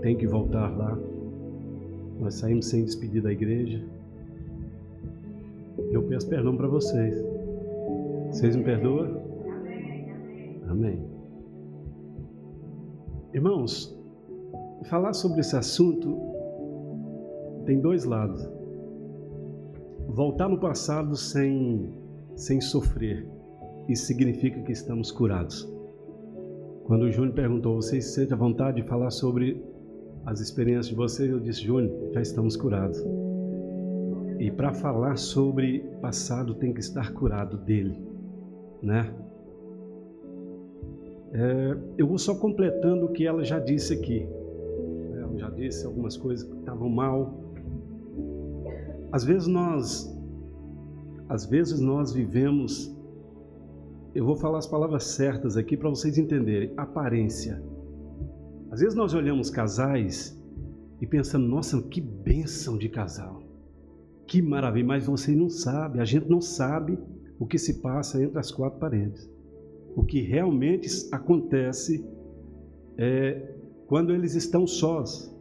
tenho 0.00 0.18
que 0.18 0.26
voltar 0.26 0.76
lá, 0.76 0.98
nós 2.18 2.34
saímos 2.34 2.66
sem 2.66 2.84
despedir 2.84 3.22
da 3.22 3.30
igreja. 3.30 3.80
Eu 5.92 6.02
peço 6.04 6.28
perdão 6.28 6.56
para 6.56 6.68
vocês. 6.68 7.14
Vocês 8.30 8.54
me 8.54 8.62
perdoam? 8.62 9.22
Amém. 10.68 11.04
Irmãos, 13.34 13.96
falar 14.84 15.12
sobre 15.12 15.40
esse 15.40 15.56
assunto 15.56 16.16
tem 17.66 17.80
dois 17.80 18.04
lados. 18.04 18.48
Voltar 20.08 20.48
no 20.48 20.58
passado 20.58 21.16
sem, 21.16 21.92
sem 22.34 22.60
sofrer, 22.60 23.28
isso 23.88 24.06
significa 24.06 24.60
que 24.62 24.72
estamos 24.72 25.10
curados. 25.12 25.68
Quando 26.84 27.02
o 27.02 27.10
Júnior 27.10 27.34
perguntou, 27.34 27.76
vocês 27.76 28.06
se 28.06 28.14
sentem 28.14 28.34
à 28.34 28.36
vontade 28.36 28.82
de 28.82 28.88
falar 28.88 29.10
sobre 29.10 29.64
as 30.26 30.40
experiências 30.40 30.88
de 30.88 30.94
vocês? 30.94 31.30
Eu 31.30 31.38
disse, 31.38 31.62
Júnior, 31.62 32.10
já 32.12 32.20
estamos 32.20 32.56
curados. 32.56 33.00
E 34.40 34.50
para 34.50 34.72
falar 34.72 35.18
sobre 35.18 35.80
passado 36.00 36.54
tem 36.54 36.72
que 36.72 36.80
estar 36.80 37.12
curado 37.12 37.58
dele, 37.58 38.02
né? 38.82 39.14
É, 41.30 41.76
eu 41.98 42.06
vou 42.06 42.16
só 42.16 42.34
completando 42.34 43.04
o 43.04 43.12
que 43.12 43.26
ela 43.26 43.44
já 43.44 43.58
disse 43.58 43.92
aqui. 43.92 44.26
Ela 45.12 45.36
já 45.36 45.50
disse 45.50 45.84
algumas 45.84 46.16
coisas 46.16 46.48
que 46.48 46.56
estavam 46.56 46.88
mal. 46.88 47.38
Às 49.12 49.24
vezes 49.24 49.46
nós, 49.46 50.18
às 51.28 51.44
vezes 51.44 51.78
nós 51.78 52.10
vivemos. 52.14 52.90
Eu 54.14 54.24
vou 54.24 54.36
falar 54.36 54.56
as 54.56 54.66
palavras 54.66 55.04
certas 55.04 55.58
aqui 55.58 55.76
para 55.76 55.90
vocês 55.90 56.16
entenderem. 56.16 56.72
Aparência. 56.78 57.62
Às 58.70 58.80
vezes 58.80 58.94
nós 58.94 59.12
olhamos 59.12 59.50
casais 59.50 60.34
e 60.98 61.06
pensamos, 61.06 61.46
nossa, 61.46 61.82
que 61.82 62.00
bênção 62.00 62.78
de 62.78 62.88
casal. 62.88 63.39
Que 64.30 64.40
maravilha, 64.40 64.86
mas 64.86 65.06
você 65.06 65.34
não 65.34 65.50
sabe, 65.50 66.00
a 66.00 66.04
gente 66.04 66.30
não 66.30 66.40
sabe 66.40 66.96
o 67.38 67.46
que 67.46 67.58
se 67.58 67.82
passa 67.82 68.22
entre 68.22 68.38
as 68.38 68.50
quatro 68.50 68.78
paredes 68.78 69.28
o 69.94 70.04
que 70.04 70.20
realmente 70.20 70.88
acontece 71.12 72.04
é 72.96 73.54
quando 73.86 74.12
eles 74.12 74.34
estão 74.34 74.66
sós. 74.66 75.34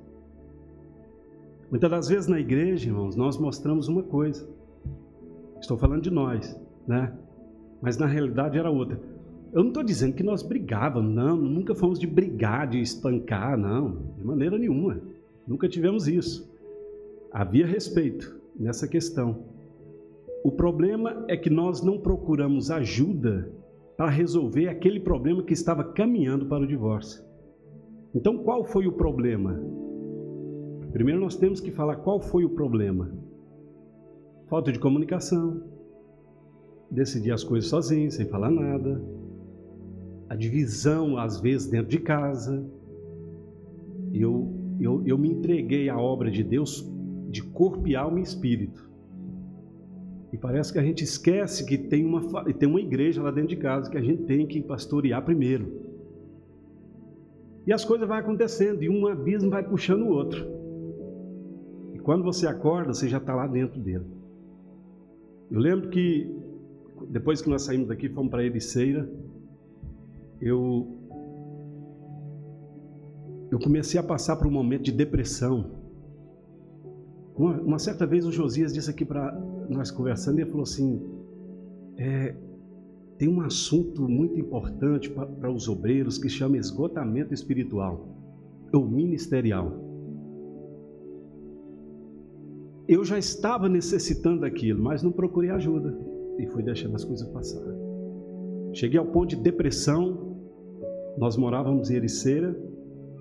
Muitas 1.69 1.89
das 1.89 2.07
vezes 2.07 2.27
na 2.27 2.39
igreja, 2.39 2.89
irmãos, 2.89 3.15
nós 3.15 3.37
mostramos 3.37 3.87
uma 3.87 4.01
coisa. 4.01 4.47
Estou 5.61 5.77
falando 5.77 6.01
de 6.01 6.09
nós, 6.09 6.59
né? 6.87 7.13
Mas 7.81 7.97
na 7.97 8.07
realidade 8.07 8.57
era 8.57 8.71
outra. 8.71 8.99
Eu 9.53 9.61
não 9.61 9.69
estou 9.69 9.83
dizendo 9.83 10.13
que 10.13 10.23
nós 10.23 10.41
brigávamos, 10.41 11.13
não, 11.13 11.35
nunca 11.37 11.75
fomos 11.75 11.99
de 11.99 12.07
brigar, 12.07 12.67
de 12.67 12.79
espancar, 12.81 13.57
não, 13.57 13.97
de 14.17 14.23
maneira 14.23 14.57
nenhuma. 14.57 14.99
Nunca 15.47 15.67
tivemos 15.67 16.07
isso. 16.07 16.49
Havia 17.31 17.65
respeito 17.65 18.38
nessa 18.59 18.87
questão. 18.87 19.45
O 20.43 20.51
problema 20.51 21.25
é 21.27 21.37
que 21.37 21.49
nós 21.49 21.81
não 21.81 21.97
procuramos 21.97 22.69
ajuda 22.69 23.51
para 23.97 24.09
resolver 24.09 24.67
aquele 24.67 24.99
problema 24.99 25.43
que 25.43 25.53
estava 25.53 25.83
caminhando 25.83 26.45
para 26.45 26.63
o 26.63 26.67
divórcio. 26.67 27.23
Então, 28.13 28.37
qual 28.39 28.63
foi 28.63 28.87
o 28.87 28.93
problema? 28.93 29.61
Primeiro, 30.91 31.19
nós 31.19 31.35
temos 31.35 31.59
que 31.59 31.71
falar 31.71 31.97
qual 31.97 32.19
foi 32.19 32.43
o 32.43 32.49
problema. 32.49 33.11
Falta 34.47 34.71
de 34.71 34.79
comunicação, 34.79 35.61
decidir 36.89 37.31
as 37.31 37.43
coisas 37.43 37.69
sozinho, 37.69 38.09
sem 38.09 38.25
falar 38.25 38.49
nada, 38.49 39.01
a 40.27 40.35
divisão, 40.35 41.17
às 41.17 41.39
vezes, 41.39 41.67
dentro 41.67 41.89
de 41.89 41.99
casa. 41.99 42.65
Eu, 44.13 44.51
eu, 44.79 45.03
eu 45.05 45.17
me 45.17 45.29
entreguei 45.29 45.89
à 45.89 45.99
obra 45.99 46.31
de 46.31 46.43
Deus 46.43 46.89
de 47.29 47.43
corpo 47.43 47.87
e 47.87 47.95
alma 47.95 48.19
e 48.19 48.23
espírito. 48.23 48.89
E 50.31 50.37
parece 50.37 50.71
que 50.71 50.79
a 50.79 50.83
gente 50.83 51.03
esquece 51.03 51.65
que 51.65 51.77
tem 51.77 52.05
uma, 52.05 52.21
tem 52.53 52.69
uma 52.69 52.79
igreja 52.79 53.21
lá 53.21 53.31
dentro 53.31 53.49
de 53.49 53.57
casa 53.57 53.89
que 53.89 53.97
a 53.97 54.01
gente 54.01 54.23
tem 54.23 54.45
que 54.45 54.61
pastorear 54.61 55.23
primeiro. 55.23 55.89
E 57.65 57.73
as 57.73 57.83
coisas 57.83 58.07
vão 58.07 58.17
acontecendo, 58.17 58.83
e 58.83 58.89
um 58.89 59.07
abismo 59.07 59.49
vai 59.49 59.63
puxando 59.63 60.03
o 60.03 60.09
outro. 60.09 60.47
E 61.93 61.99
quando 61.99 62.23
você 62.23 62.47
acorda, 62.47 62.93
você 62.93 63.07
já 63.07 63.17
está 63.17 63.35
lá 63.35 63.47
dentro 63.47 63.79
dele. 63.79 64.05
Eu 65.51 65.59
lembro 65.59 65.89
que, 65.89 66.31
depois 67.09 67.41
que 67.41 67.49
nós 67.49 67.63
saímos 67.63 67.87
daqui, 67.87 68.07
fomos 68.09 68.29
para 68.29 68.43
Ericeira, 68.43 69.09
eu, 70.39 70.87
eu 73.51 73.59
comecei 73.59 73.99
a 73.99 74.03
passar 74.03 74.35
por 74.35 74.47
um 74.47 74.51
momento 74.51 74.83
de 74.83 74.91
depressão. 74.91 75.78
Uma, 77.39 77.53
uma 77.61 77.79
certa 77.79 78.05
vez 78.05 78.25
o 78.25 78.31
Josias 78.33 78.73
disse 78.73 78.89
aqui 78.89 79.05
para 79.05 79.31
nós 79.69 79.89
conversando, 79.89 80.39
ele 80.39 80.49
falou 80.49 80.63
assim: 80.63 81.01
é, 81.97 82.35
tem 83.17 83.29
um 83.29 83.39
assunto 83.39 84.09
muito 84.09 84.37
importante 84.37 85.09
para 85.09 85.49
os 85.49 85.69
obreiros 85.69 86.17
que 86.17 86.27
chama 86.27 86.57
esgotamento 86.57 87.33
espiritual 87.33 88.09
ou 88.73 88.85
ministerial. 88.85 89.71
Eu 92.85 93.05
já 93.05 93.17
estava 93.17 93.69
necessitando 93.69 94.41
daquilo, 94.41 94.83
mas 94.83 95.01
não 95.01 95.11
procurei 95.11 95.49
ajuda 95.49 95.97
e 96.37 96.45
fui 96.47 96.61
deixando 96.61 96.95
as 96.95 97.05
coisas 97.05 97.27
passar. 97.29 97.63
Cheguei 98.73 98.99
ao 98.99 99.05
ponto 99.05 99.29
de 99.29 99.37
depressão. 99.37 100.35
Nós 101.17 101.37
morávamos 101.37 101.89
em 101.89 101.95
Ericeira, 101.95 102.57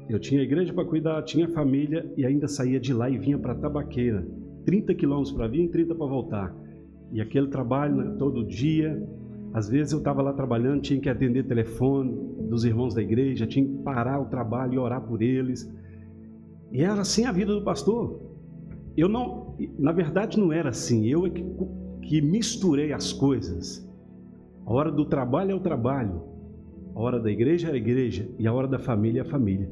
eu 0.08 0.18
tinha 0.18 0.42
igreja 0.42 0.72
para 0.72 0.84
cuidar, 0.84 1.22
tinha 1.22 1.48
família 1.48 2.10
e 2.16 2.24
ainda 2.24 2.48
saía 2.48 2.80
de 2.80 2.92
lá 2.92 3.10
e 3.10 3.18
vinha 3.18 3.38
para 3.38 3.54
Tabaqueira. 3.54 4.26
30 4.64 4.94
quilômetros 4.94 5.32
para 5.32 5.48
vir 5.48 5.64
e 5.64 5.68
30 5.68 5.94
para 5.94 6.06
voltar. 6.06 6.54
E 7.12 7.20
aquele 7.20 7.48
trabalho 7.48 7.96
né, 7.96 8.16
todo 8.18 8.44
dia. 8.44 9.02
Às 9.52 9.68
vezes 9.68 9.92
eu 9.92 9.98
estava 9.98 10.20
lá 10.20 10.32
trabalhando, 10.32 10.82
tinha 10.82 11.00
que 11.00 11.08
atender 11.08 11.44
telefone 11.44 12.14
dos 12.48 12.64
irmãos 12.64 12.94
da 12.94 13.02
igreja, 13.02 13.46
tinha 13.46 13.64
que 13.64 13.82
parar 13.82 14.20
o 14.20 14.26
trabalho 14.26 14.74
e 14.74 14.78
orar 14.78 15.00
por 15.00 15.22
eles. 15.22 15.70
E 16.70 16.82
era 16.82 17.00
assim 17.00 17.24
a 17.24 17.32
vida 17.32 17.54
do 17.54 17.62
pastor. 17.62 18.20
Eu 18.96 19.08
não, 19.08 19.56
na 19.78 19.92
verdade 19.92 20.38
não 20.38 20.52
era 20.52 20.70
assim. 20.70 21.06
Eu 21.06 21.26
é 21.26 21.30
que, 21.30 21.44
que 22.02 22.20
misturei 22.20 22.92
as 22.92 23.12
coisas. 23.12 23.86
A 24.66 24.72
hora 24.72 24.92
do 24.92 25.06
trabalho 25.06 25.52
é 25.52 25.54
o 25.54 25.60
trabalho, 25.60 26.22
a 26.94 27.00
hora 27.00 27.18
da 27.18 27.30
igreja 27.30 27.68
é 27.68 27.72
a 27.72 27.76
igreja 27.76 28.28
e 28.38 28.46
a 28.46 28.52
hora 28.52 28.68
da 28.68 28.78
família 28.78 29.20
é 29.20 29.22
a 29.22 29.24
família. 29.24 29.70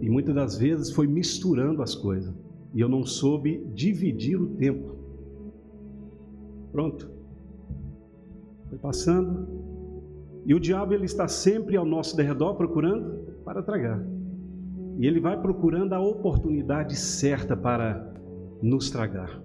E 0.00 0.08
muitas 0.08 0.34
das 0.34 0.58
vezes 0.58 0.92
foi 0.92 1.06
misturando 1.06 1.82
as 1.82 1.94
coisas. 1.94 2.34
E 2.74 2.80
eu 2.80 2.88
não 2.88 3.04
soube 3.04 3.64
dividir 3.74 4.40
o 4.40 4.48
tempo. 4.56 4.96
Pronto. 6.72 7.10
Foi 8.68 8.78
passando. 8.78 9.48
E 10.46 10.54
o 10.54 10.60
diabo 10.60 10.94
ele 10.94 11.04
está 11.04 11.26
sempre 11.26 11.76
ao 11.76 11.84
nosso 11.84 12.16
derredor 12.16 12.54
procurando 12.54 13.32
para 13.44 13.62
tragar. 13.62 14.04
E 14.98 15.06
ele 15.06 15.20
vai 15.20 15.40
procurando 15.40 15.92
a 15.92 16.00
oportunidade 16.00 16.96
certa 16.96 17.56
para 17.56 18.12
nos 18.62 18.90
tragar. 18.90 19.42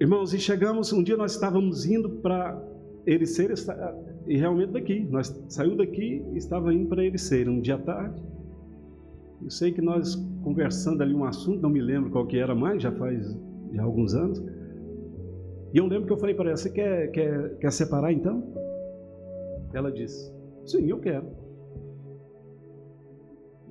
Irmãos, 0.00 0.34
e 0.34 0.38
chegamos, 0.38 0.92
um 0.92 1.02
dia 1.02 1.16
nós 1.16 1.32
estávamos 1.32 1.86
indo 1.86 2.08
para 2.08 2.60
Ericeira, 3.06 3.54
e 4.26 4.36
realmente 4.36 4.72
daqui, 4.72 5.00
nós 5.10 5.28
saiu 5.48 5.76
daqui 5.76 6.24
e 6.32 6.36
estava 6.36 6.72
indo 6.72 6.88
para 6.88 7.04
Ericeira, 7.04 7.50
um 7.50 7.60
dia 7.60 7.78
tarde. 7.78 8.22
Eu 9.42 9.50
sei 9.50 9.72
que 9.72 9.82
nós 9.82 10.14
conversando 10.42 11.02
ali 11.02 11.14
um 11.14 11.24
assunto, 11.24 11.60
não 11.60 11.70
me 11.70 11.80
lembro 11.80 12.10
qual 12.10 12.26
que 12.26 12.38
era 12.38 12.54
mais, 12.54 12.82
já 12.82 12.92
faz 12.92 13.36
já 13.72 13.82
alguns 13.82 14.14
anos. 14.14 14.42
E 15.72 15.78
eu 15.78 15.86
lembro 15.86 16.06
que 16.06 16.12
eu 16.12 16.18
falei 16.18 16.34
para 16.34 16.50
ela, 16.50 16.56
você 16.56 16.70
quer, 16.70 17.10
quer, 17.10 17.56
quer 17.56 17.72
separar 17.72 18.12
então? 18.12 18.52
Ela 19.72 19.90
disse, 19.90 20.32
sim, 20.66 20.88
eu 20.88 21.00
quero. 21.00 21.26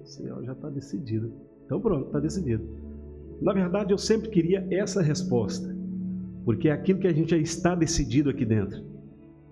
Disse, 0.02 0.24
já 0.28 0.52
está 0.52 0.70
decidido. 0.70 1.32
Então 1.66 1.80
pronto, 1.80 2.08
está 2.08 2.20
decidido. 2.20 2.68
Na 3.42 3.54
verdade, 3.54 3.94
eu 3.94 3.98
sempre 3.98 4.30
queria 4.30 4.68
essa 4.70 5.02
resposta, 5.02 5.74
porque 6.44 6.68
é 6.68 6.72
aquilo 6.72 7.00
que 7.00 7.08
a 7.08 7.14
gente 7.14 7.32
já 7.32 7.38
está 7.38 7.76
decidido 7.76 8.30
aqui 8.30 8.46
dentro. 8.46 8.91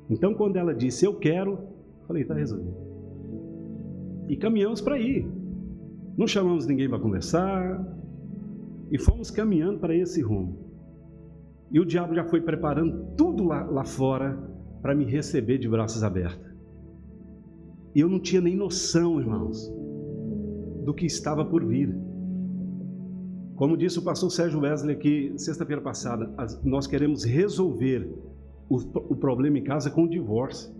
Então, 0.10 0.34
quando 0.34 0.58
ela 0.58 0.74
disse 0.74 1.06
eu 1.06 1.14
quero, 1.14 1.60
falei, 2.08 2.24
está 2.24 2.34
resolvido. 2.34 2.76
E 4.28 4.36
caminhamos 4.36 4.82
para 4.82 5.00
ir. 5.00 5.28
Não 6.18 6.28
chamamos 6.28 6.66
ninguém 6.66 6.90
para 6.90 7.00
conversar. 7.00 7.86
E 8.92 8.98
fomos 8.98 9.30
caminhando 9.30 9.80
para 9.80 9.96
esse 9.96 10.22
rumo. 10.22 10.58
E 11.72 11.80
o 11.80 11.86
diabo 11.86 12.16
já 12.16 12.24
foi 12.24 12.42
preparando 12.42 13.16
tudo 13.16 13.44
lá, 13.44 13.64
lá 13.66 13.86
fora 13.86 14.38
para 14.82 14.96
me 14.96 15.06
receber 15.06 15.60
de 15.60 15.70
braços 15.70 16.04
abertos. 16.04 16.50
E 17.94 18.00
eu 18.00 18.10
não 18.10 18.20
tinha 18.20 18.42
nem 18.42 18.56
noção, 18.56 19.20
irmãos, 19.20 19.72
do 20.84 20.94
que 20.94 21.06
estava 21.06 21.46
por 21.46 21.64
vir. 21.66 21.96
Como 23.56 23.76
disse 23.76 24.00
o 24.00 24.02
pastor 24.02 24.32
Sérgio 24.32 24.62
Wesley 24.62 24.96
aqui 24.96 25.34
sexta-feira 25.38 25.82
passada, 25.82 26.34
nós 26.64 26.88
queremos 26.88 27.24
resolver 27.24 28.10
o, 28.70 28.76
o 28.76 29.16
problema 29.16 29.58
em 29.58 29.64
casa 29.64 29.90
com 29.90 30.04
o 30.04 30.10
divórcio. 30.10 30.72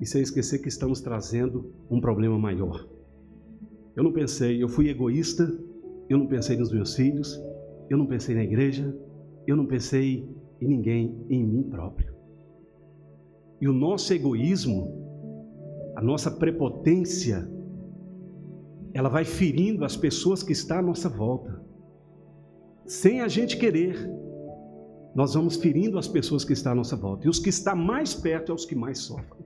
E 0.00 0.06
sem 0.06 0.22
esquecer 0.22 0.58
que 0.58 0.68
estamos 0.68 1.00
trazendo 1.00 1.72
um 1.90 2.00
problema 2.00 2.38
maior. 2.38 2.88
Eu 3.94 4.02
não 4.02 4.12
pensei, 4.12 4.62
eu 4.62 4.68
fui 4.68 4.88
egoísta, 4.88 5.52
eu 6.08 6.16
não 6.18 6.26
pensei 6.26 6.56
nos 6.56 6.72
meus 6.72 6.94
filhos, 6.94 7.40
eu 7.88 7.98
não 7.98 8.06
pensei 8.06 8.34
na 8.34 8.42
igreja, 8.42 8.96
eu 9.46 9.56
não 9.56 9.66
pensei 9.66 10.26
em 10.60 10.66
ninguém, 10.66 11.24
em 11.28 11.44
mim 11.44 11.62
próprio. 11.64 12.14
E 13.60 13.68
o 13.68 13.72
nosso 13.72 14.12
egoísmo, 14.14 15.92
a 15.94 16.02
nossa 16.02 16.30
prepotência, 16.30 17.46
ela 18.94 19.08
vai 19.08 19.24
ferindo 19.24 19.84
as 19.84 19.96
pessoas 19.96 20.42
que 20.42 20.52
estão 20.52 20.78
à 20.78 20.82
nossa 20.82 21.08
volta. 21.08 21.62
Sem 22.86 23.20
a 23.20 23.28
gente 23.28 23.58
querer, 23.58 24.10
nós 25.14 25.34
vamos 25.34 25.56
ferindo 25.56 25.98
as 25.98 26.06
pessoas 26.06 26.44
que 26.44 26.52
estão 26.52 26.72
à 26.72 26.74
nossa 26.74 26.96
volta. 26.96 27.26
E 27.26 27.30
os 27.30 27.38
que 27.38 27.48
estão 27.48 27.76
mais 27.76 28.14
perto 28.14 28.52
é 28.52 28.54
os 28.54 28.64
que 28.64 28.74
mais 28.74 28.98
sofrem. 28.98 29.44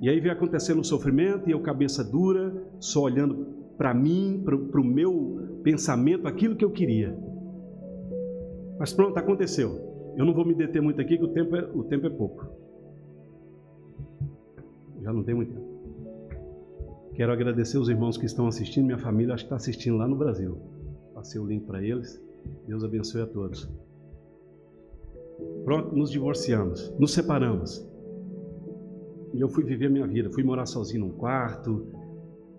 E 0.00 0.08
aí 0.08 0.18
vem 0.18 0.32
acontecendo 0.32 0.80
o 0.80 0.84
sofrimento 0.84 1.48
e 1.48 1.52
eu 1.52 1.60
cabeça 1.60 2.02
dura, 2.02 2.52
só 2.80 3.02
olhando 3.02 3.46
para 3.76 3.94
mim, 3.94 4.42
para 4.44 4.80
o 4.80 4.84
meu 4.84 5.60
pensamento, 5.62 6.26
aquilo 6.26 6.56
que 6.56 6.64
eu 6.64 6.70
queria. 6.70 7.16
Mas 8.78 8.92
pronto, 8.92 9.16
aconteceu. 9.16 10.12
Eu 10.16 10.24
não 10.24 10.34
vou 10.34 10.44
me 10.44 10.54
deter 10.54 10.82
muito 10.82 11.00
aqui, 11.00 11.16
que 11.16 11.24
o 11.24 11.28
tempo 11.28 11.56
é, 11.56 11.62
o 11.72 11.84
tempo 11.84 12.06
é 12.06 12.10
pouco. 12.10 12.46
Já 15.00 15.12
não 15.12 15.22
tem 15.22 15.34
muito 15.34 15.52
tempo. 15.52 15.72
Quero 17.14 17.32
agradecer 17.32 17.78
os 17.78 17.88
irmãos 17.88 18.16
que 18.16 18.24
estão 18.24 18.46
assistindo, 18.46 18.86
minha 18.86 18.98
família 18.98 19.34
acho 19.34 19.44
que 19.44 19.46
está 19.46 19.56
assistindo 19.56 19.96
lá 19.96 20.06
no 20.06 20.16
Brasil. 20.16 20.58
Passei 21.12 21.40
o 21.40 21.46
link 21.46 21.66
para 21.66 21.82
eles. 21.82 22.21
Deus 22.66 22.84
abençoe 22.84 23.22
a 23.22 23.26
todos. 23.26 23.68
Pronto, 25.64 25.94
nos 25.94 26.10
divorciamos, 26.10 26.92
nos 26.98 27.12
separamos. 27.12 27.86
E 29.32 29.40
eu 29.40 29.48
fui 29.48 29.64
viver 29.64 29.88
minha 29.88 30.06
vida, 30.06 30.30
fui 30.30 30.42
morar 30.42 30.66
sozinho 30.66 31.06
num 31.06 31.12
quarto, 31.12 31.86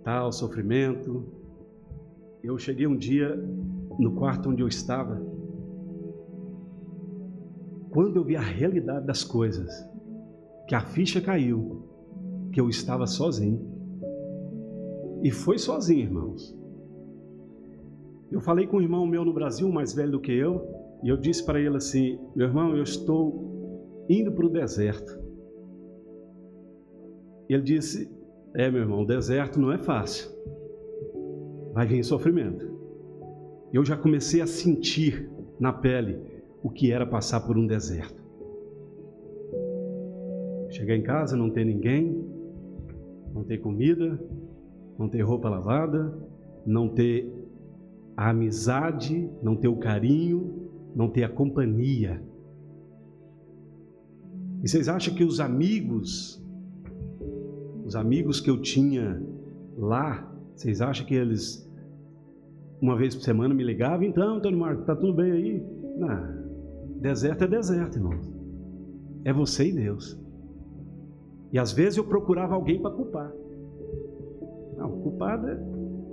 tal, 0.03 0.31
sofrimento. 0.31 1.25
Eu 2.43 2.57
cheguei 2.57 2.87
um 2.87 2.97
dia 2.97 3.35
no 3.99 4.15
quarto 4.15 4.49
onde 4.49 4.61
eu 4.61 4.67
estava. 4.67 5.21
Quando 7.89 8.17
eu 8.17 8.23
vi 8.23 8.35
a 8.35 8.41
realidade 8.41 9.05
das 9.05 9.23
coisas, 9.23 9.71
que 10.67 10.73
a 10.73 10.81
ficha 10.81 11.21
caiu, 11.21 11.83
que 12.51 12.59
eu 12.59 12.69
estava 12.69 13.05
sozinho. 13.05 13.71
E 15.21 15.31
foi 15.31 15.57
sozinho, 15.57 16.01
irmãos. 16.01 16.57
Eu 18.33 18.41
falei 18.41 18.65
com 18.65 18.77
um 18.77 18.81
irmão 18.81 19.05
meu 19.05 19.23
no 19.23 19.31
Brasil, 19.31 19.71
mais 19.71 19.93
velho 19.93 20.13
do 20.13 20.19
que 20.19 20.31
eu, 20.31 20.67
e 21.03 21.09
eu 21.09 21.15
disse 21.15 21.45
para 21.45 21.61
ele 21.61 21.77
assim: 21.77 22.19
Meu 22.35 22.47
irmão, 22.47 22.75
eu 22.75 22.81
estou 22.81 24.03
indo 24.09 24.31
para 24.31 24.47
o 24.47 24.49
deserto. 24.49 25.21
Ele 27.47 27.61
disse: 27.61 28.11
É, 28.55 28.71
meu 28.71 28.81
irmão, 28.81 29.03
o 29.03 29.05
deserto 29.05 29.59
não 29.59 29.71
é 29.71 29.77
fácil. 29.77 30.31
Vai 31.73 31.85
vir 31.85 32.03
sofrimento. 32.03 32.73
Eu 33.71 33.85
já 33.85 33.95
comecei 33.95 34.41
a 34.41 34.47
sentir 34.47 35.29
na 35.59 35.71
pele 35.71 36.19
o 36.63 36.71
que 36.71 36.91
era 36.91 37.05
passar 37.05 37.41
por 37.41 37.55
um 37.55 37.67
deserto. 37.67 38.23
Chegar 40.71 40.95
em 40.95 41.03
casa, 41.03 41.37
não 41.37 41.51
ter 41.51 41.65
ninguém, 41.65 42.27
não 43.31 43.43
ter 43.43 43.59
comida, 43.59 44.19
não 44.97 45.07
ter 45.07 45.21
roupa 45.21 45.49
lavada, 45.49 46.17
não 46.65 46.89
ter 46.89 47.42
a 48.15 48.29
amizade, 48.29 49.29
não 49.41 49.55
ter 49.55 49.67
o 49.67 49.77
carinho, 49.77 50.69
não 50.95 51.09
ter 51.09 51.23
a 51.23 51.29
companhia. 51.29 52.23
E 54.63 54.67
vocês 54.67 54.87
acham 54.87 55.13
que 55.13 55.23
os 55.23 55.39
amigos, 55.39 56.41
os 57.85 57.95
amigos 57.95 58.39
que 58.39 58.49
eu 58.49 58.61
tinha 58.61 59.21
lá, 59.77 60.31
vocês 60.55 60.81
acham 60.81 61.05
que 61.05 61.15
eles 61.15 61.69
uma 62.81 62.97
vez 62.97 63.15
por 63.15 63.23
semana 63.23 63.53
me 63.53 63.63
ligavam? 63.63 64.03
Então, 64.03 64.35
Antônio 64.35 64.59
Marcos, 64.59 64.85
tá 64.85 64.95
tudo 64.95 65.13
bem 65.13 65.31
aí? 65.31 65.65
Não, 65.97 66.99
deserto 66.99 67.45
é 67.45 67.47
deserto, 67.47 67.97
irmão. 67.97 68.19
É 69.23 69.31
você 69.31 69.69
e 69.69 69.73
Deus. 69.73 70.19
E 71.51 71.57
às 71.57 71.71
vezes 71.71 71.97
eu 71.97 72.03
procurava 72.03 72.55
alguém 72.55 72.81
para 72.81 72.91
culpar. 72.91 73.31
Não, 74.77 74.99
culpado 75.01 75.47
é 75.47 75.55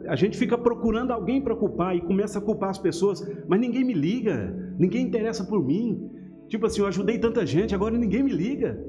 a 0.07 0.17
gente 0.17 0.37
fica 0.37 0.57
procurando 0.57 1.13
alguém 1.13 1.41
para 1.41 1.55
culpar 1.55 1.97
e 1.97 2.01
começa 2.01 2.39
a 2.39 2.43
culpar 2.43 2.71
as 2.71 2.79
pessoas, 2.79 3.27
mas 3.47 3.61
ninguém 3.61 3.85
me 3.85 3.95
liga, 3.95 4.75
ninguém 4.79 5.07
interessa 5.07 5.45
por 5.45 5.65
mim. 5.65 6.11
Tipo 6.49 6.67
assim, 6.67 6.81
eu 6.81 6.87
ajudei 6.87 7.19
tanta 7.19 7.47
gente, 7.47 7.75
agora 7.75 7.97
ninguém 7.97 8.23
me 8.23 8.33
liga. 8.33 8.83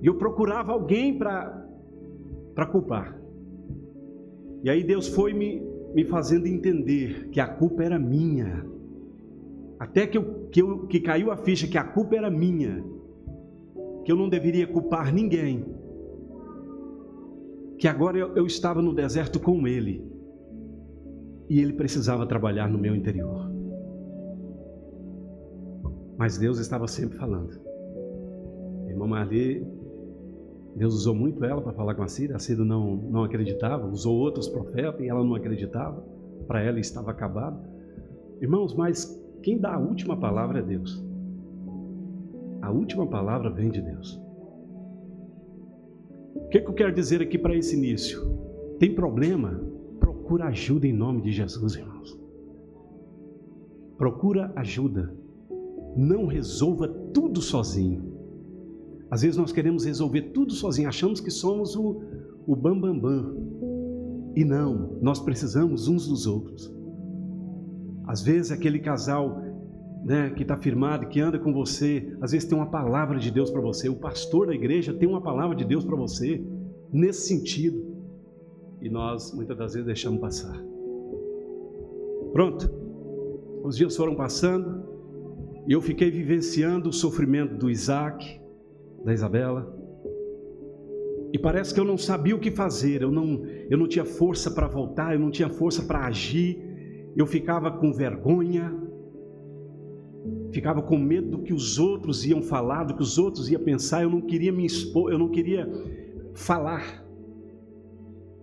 E 0.00 0.06
eu 0.06 0.14
procurava 0.16 0.72
alguém 0.72 1.18
para 1.18 2.66
culpar. 2.70 3.20
E 4.62 4.70
aí 4.70 4.84
Deus 4.84 5.08
foi 5.08 5.32
me, 5.32 5.62
me 5.94 6.04
fazendo 6.04 6.46
entender 6.46 7.28
que 7.30 7.40
a 7.40 7.46
culpa 7.46 7.82
era 7.82 7.98
minha. 7.98 8.64
Até 9.78 10.06
que, 10.06 10.16
eu, 10.16 10.48
que, 10.52 10.62
eu, 10.62 10.86
que 10.86 11.00
caiu 11.00 11.30
a 11.32 11.36
ficha 11.36 11.66
que 11.66 11.78
a 11.78 11.84
culpa 11.84 12.14
era 12.14 12.30
minha. 12.30 12.84
Que 14.04 14.12
eu 14.12 14.16
não 14.16 14.28
deveria 14.28 14.66
culpar 14.66 15.12
ninguém 15.12 15.64
que 17.82 17.88
agora 17.88 18.16
eu, 18.16 18.32
eu 18.36 18.46
estava 18.46 18.80
no 18.80 18.94
deserto 18.94 19.40
com 19.40 19.66
ele 19.66 20.08
e 21.50 21.58
ele 21.58 21.72
precisava 21.72 22.24
trabalhar 22.24 22.68
no 22.68 22.78
meu 22.78 22.94
interior. 22.94 23.50
Mas 26.16 26.38
Deus 26.38 26.60
estava 26.60 26.86
sempre 26.86 27.18
falando. 27.18 27.60
A 28.86 28.88
irmã 28.88 29.08
Marli, 29.08 29.66
Deus 30.76 30.94
usou 30.94 31.12
muito 31.12 31.44
ela 31.44 31.60
para 31.60 31.72
falar 31.72 31.96
com 31.96 32.04
a 32.04 32.06
Cida. 32.06 32.36
A 32.36 32.38
Cida 32.38 32.64
não, 32.64 32.94
não 32.94 33.24
acreditava, 33.24 33.84
usou 33.88 34.16
outros 34.16 34.46
profetas 34.46 35.00
e 35.00 35.08
ela 35.08 35.24
não 35.24 35.34
acreditava. 35.34 36.06
Para 36.46 36.62
ela 36.62 36.78
estava 36.78 37.10
acabado. 37.10 37.60
Irmãos, 38.40 38.76
mas 38.76 39.20
quem 39.42 39.58
dá 39.58 39.74
a 39.74 39.80
última 39.80 40.16
palavra 40.16 40.60
é 40.60 40.62
Deus. 40.62 41.04
A 42.60 42.70
última 42.70 43.08
palavra 43.08 43.50
vem 43.50 43.72
de 43.72 43.80
Deus. 43.80 44.21
Que, 46.52 46.60
que 46.60 46.68
eu 46.68 46.74
quero 46.74 46.94
dizer 46.94 47.22
aqui 47.22 47.38
para 47.38 47.56
esse 47.56 47.74
início? 47.74 48.20
Tem 48.78 48.94
problema? 48.94 49.58
Procura 49.98 50.48
ajuda 50.48 50.86
em 50.86 50.92
nome 50.92 51.22
de 51.22 51.32
Jesus, 51.32 51.76
irmãos. 51.76 52.20
Procura 53.96 54.52
ajuda. 54.54 55.16
Não 55.96 56.26
resolva 56.26 56.86
tudo 56.88 57.40
sozinho. 57.40 58.12
Às 59.10 59.22
vezes 59.22 59.38
nós 59.38 59.50
queremos 59.50 59.86
resolver 59.86 60.32
tudo 60.32 60.52
sozinho, 60.52 60.90
achamos 60.90 61.20
que 61.20 61.30
somos 61.30 61.74
o, 61.74 62.02
o 62.46 62.54
bam, 62.54 62.78
bam, 62.78 62.98
bam. 62.98 63.34
E 64.36 64.44
não, 64.44 64.98
nós 65.00 65.20
precisamos 65.20 65.88
uns 65.88 66.06
dos 66.06 66.26
outros. 66.26 66.70
Às 68.06 68.20
vezes 68.22 68.52
aquele 68.52 68.78
casal 68.78 69.42
né, 70.04 70.30
que 70.30 70.42
está 70.42 70.56
firmado, 70.56 71.06
que 71.06 71.20
anda 71.20 71.38
com 71.38 71.52
você, 71.52 72.14
às 72.20 72.32
vezes 72.32 72.48
tem 72.48 72.56
uma 72.56 72.70
palavra 72.70 73.18
de 73.18 73.30
Deus 73.30 73.50
para 73.50 73.60
você. 73.60 73.88
O 73.88 73.96
pastor 73.96 74.48
da 74.48 74.54
igreja 74.54 74.92
tem 74.92 75.08
uma 75.08 75.20
palavra 75.20 75.54
de 75.54 75.64
Deus 75.64 75.84
para 75.84 75.96
você 75.96 76.44
nesse 76.92 77.28
sentido. 77.28 77.92
E 78.80 78.88
nós 78.88 79.32
muitas 79.32 79.56
das 79.56 79.72
vezes 79.74 79.86
deixamos 79.86 80.20
passar. 80.20 80.60
Pronto. 82.32 82.68
os 83.62 83.76
dias 83.76 83.96
foram 83.96 84.16
passando 84.16 84.82
e 85.66 85.72
eu 85.72 85.80
fiquei 85.80 86.10
vivenciando 86.10 86.88
o 86.88 86.92
sofrimento 86.92 87.54
do 87.54 87.70
Isaac, 87.70 88.40
da 89.04 89.12
Isabela. 89.12 89.78
E 91.32 91.38
parece 91.38 91.72
que 91.72 91.78
eu 91.78 91.84
não 91.84 91.96
sabia 91.96 92.34
o 92.34 92.40
que 92.40 92.50
fazer, 92.50 93.02
eu 93.02 93.10
não, 93.10 93.44
eu 93.70 93.78
não 93.78 93.86
tinha 93.86 94.04
força 94.04 94.50
para 94.50 94.66
voltar, 94.66 95.14
eu 95.14 95.20
não 95.20 95.30
tinha 95.30 95.48
força 95.48 95.82
para 95.82 96.06
agir, 96.06 96.58
eu 97.16 97.26
ficava 97.26 97.70
com 97.70 97.92
vergonha, 97.92 98.81
ficava 100.52 100.82
com 100.82 100.98
medo 100.98 101.30
do 101.30 101.38
que 101.38 101.52
os 101.52 101.78
outros 101.78 102.24
iam 102.26 102.42
falar, 102.42 102.84
do 102.84 102.94
que 102.94 103.02
os 103.02 103.18
outros 103.18 103.50
iam 103.50 103.62
pensar, 103.62 104.02
eu 104.02 104.10
não 104.10 104.20
queria 104.20 104.52
me 104.52 104.64
expor, 104.64 105.10
eu 105.10 105.18
não 105.18 105.28
queria 105.28 105.68
falar. 106.34 107.02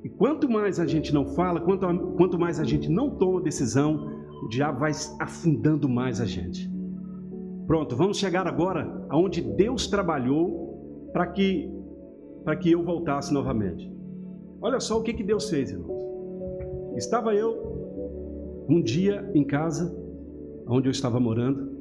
E 0.03 0.09
quanto 0.09 0.49
mais 0.49 0.79
a 0.79 0.87
gente 0.87 1.13
não 1.13 1.25
fala, 1.25 1.61
quanto, 1.61 1.85
quanto 2.17 2.39
mais 2.39 2.59
a 2.59 2.63
gente 2.63 2.89
não 2.89 3.11
toma 3.11 3.41
decisão, 3.41 4.23
o 4.43 4.47
diabo 4.47 4.79
vai 4.79 4.91
afundando 5.19 5.87
mais 5.87 6.19
a 6.19 6.25
gente. 6.25 6.69
Pronto, 7.67 7.95
vamos 7.95 8.17
chegar 8.17 8.47
agora 8.47 9.05
aonde 9.09 9.41
Deus 9.41 9.87
trabalhou 9.87 11.09
para 11.13 11.27
que 11.27 11.69
para 12.43 12.55
que 12.55 12.71
eu 12.71 12.81
voltasse 12.81 13.33
novamente. 13.33 13.91
Olha 14.61 14.79
só 14.79 14.97
o 14.97 15.03
que, 15.03 15.13
que 15.13 15.23
Deus 15.23 15.49
fez, 15.49 15.71
irmãos. 15.71 16.01
Estava 16.95 17.35
eu 17.35 18.65
um 18.67 18.81
dia 18.81 19.29
em 19.35 19.43
casa, 19.43 19.95
onde 20.67 20.87
eu 20.87 20.91
estava 20.91 21.19
morando, 21.19 21.78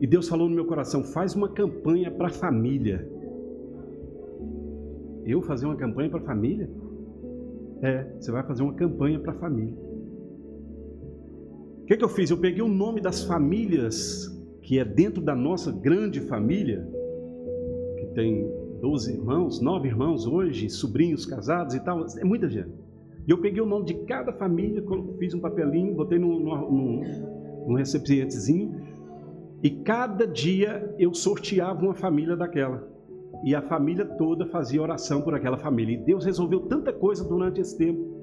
e 0.00 0.06
Deus 0.06 0.28
falou 0.28 0.48
no 0.48 0.54
meu 0.54 0.64
coração: 0.64 1.04
faz 1.04 1.34
uma 1.34 1.48
campanha 1.48 2.10
para 2.10 2.28
a 2.28 2.32
família. 2.32 3.06
Eu 5.26 5.42
fazer 5.42 5.66
uma 5.66 5.76
campanha 5.76 6.08
para 6.08 6.20
a 6.20 6.24
família? 6.24 6.70
É, 7.82 8.04
você 8.18 8.32
vai 8.32 8.42
fazer 8.42 8.62
uma 8.62 8.74
campanha 8.74 9.20
para 9.20 9.32
a 9.32 9.34
família. 9.34 9.74
O 11.82 11.84
que, 11.84 11.96
que 11.96 12.04
eu 12.04 12.08
fiz? 12.08 12.30
Eu 12.30 12.38
peguei 12.38 12.62
o 12.62 12.68
nome 12.68 13.00
das 13.00 13.24
famílias 13.24 14.28
que 14.62 14.78
é 14.78 14.84
dentro 14.84 15.20
da 15.20 15.34
nossa 15.34 15.72
grande 15.72 16.20
família, 16.20 16.86
que 17.98 18.06
tem 18.14 18.48
12 18.80 19.12
irmãos, 19.12 19.60
9 19.60 19.88
irmãos 19.88 20.26
hoje, 20.26 20.70
sobrinhos 20.70 21.26
casados 21.26 21.74
e 21.74 21.80
tal, 21.80 22.06
é 22.18 22.24
muita 22.24 22.48
gente. 22.48 22.70
E 23.26 23.30
eu 23.30 23.38
peguei 23.38 23.60
o 23.60 23.66
nome 23.66 23.86
de 23.86 23.94
cada 24.04 24.32
família, 24.32 24.82
fiz 25.18 25.34
um 25.34 25.40
papelinho, 25.40 25.94
botei 25.94 26.18
num, 26.18 26.38
num, 26.38 27.02
num 27.66 27.74
recipientezinho, 27.74 28.80
e 29.62 29.70
cada 29.70 30.26
dia 30.26 30.94
eu 30.98 31.12
sorteava 31.12 31.82
uma 31.82 31.94
família 31.94 32.36
daquela. 32.36 32.88
E 33.44 33.54
a 33.54 33.62
família 33.62 34.04
toda 34.04 34.46
fazia 34.46 34.82
oração 34.82 35.22
por 35.22 35.34
aquela 35.34 35.56
família. 35.56 35.94
E 35.94 36.04
Deus 36.04 36.24
resolveu 36.24 36.60
tanta 36.60 36.92
coisa 36.92 37.24
durante 37.24 37.60
esse 37.60 37.76
tempo. 37.76 38.18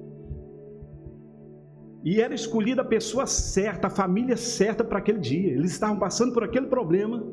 E 2.04 2.22
era 2.22 2.34
escolhida 2.34 2.82
a 2.82 2.86
pessoa 2.86 3.26
certa, 3.26 3.88
a 3.88 3.90
família 3.90 4.38
certa 4.38 4.84
para 4.84 5.00
aquele 5.00 5.20
dia. 5.20 5.52
Eles 5.52 5.72
estavam 5.72 5.98
passando 5.98 6.34
por 6.34 6.44
aquele 6.44 6.68
problema 6.68 7.24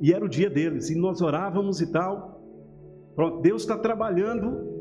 e 0.00 0.12
era 0.12 0.24
o 0.24 0.28
dia 0.28 0.50
deles. 0.50 0.90
E 0.90 0.94
nós 0.94 1.20
orávamos 1.20 1.80
e 1.80 1.90
tal. 1.90 2.42
Pronto, 3.14 3.40
Deus 3.40 3.62
está 3.62 3.76
trabalhando 3.76 4.72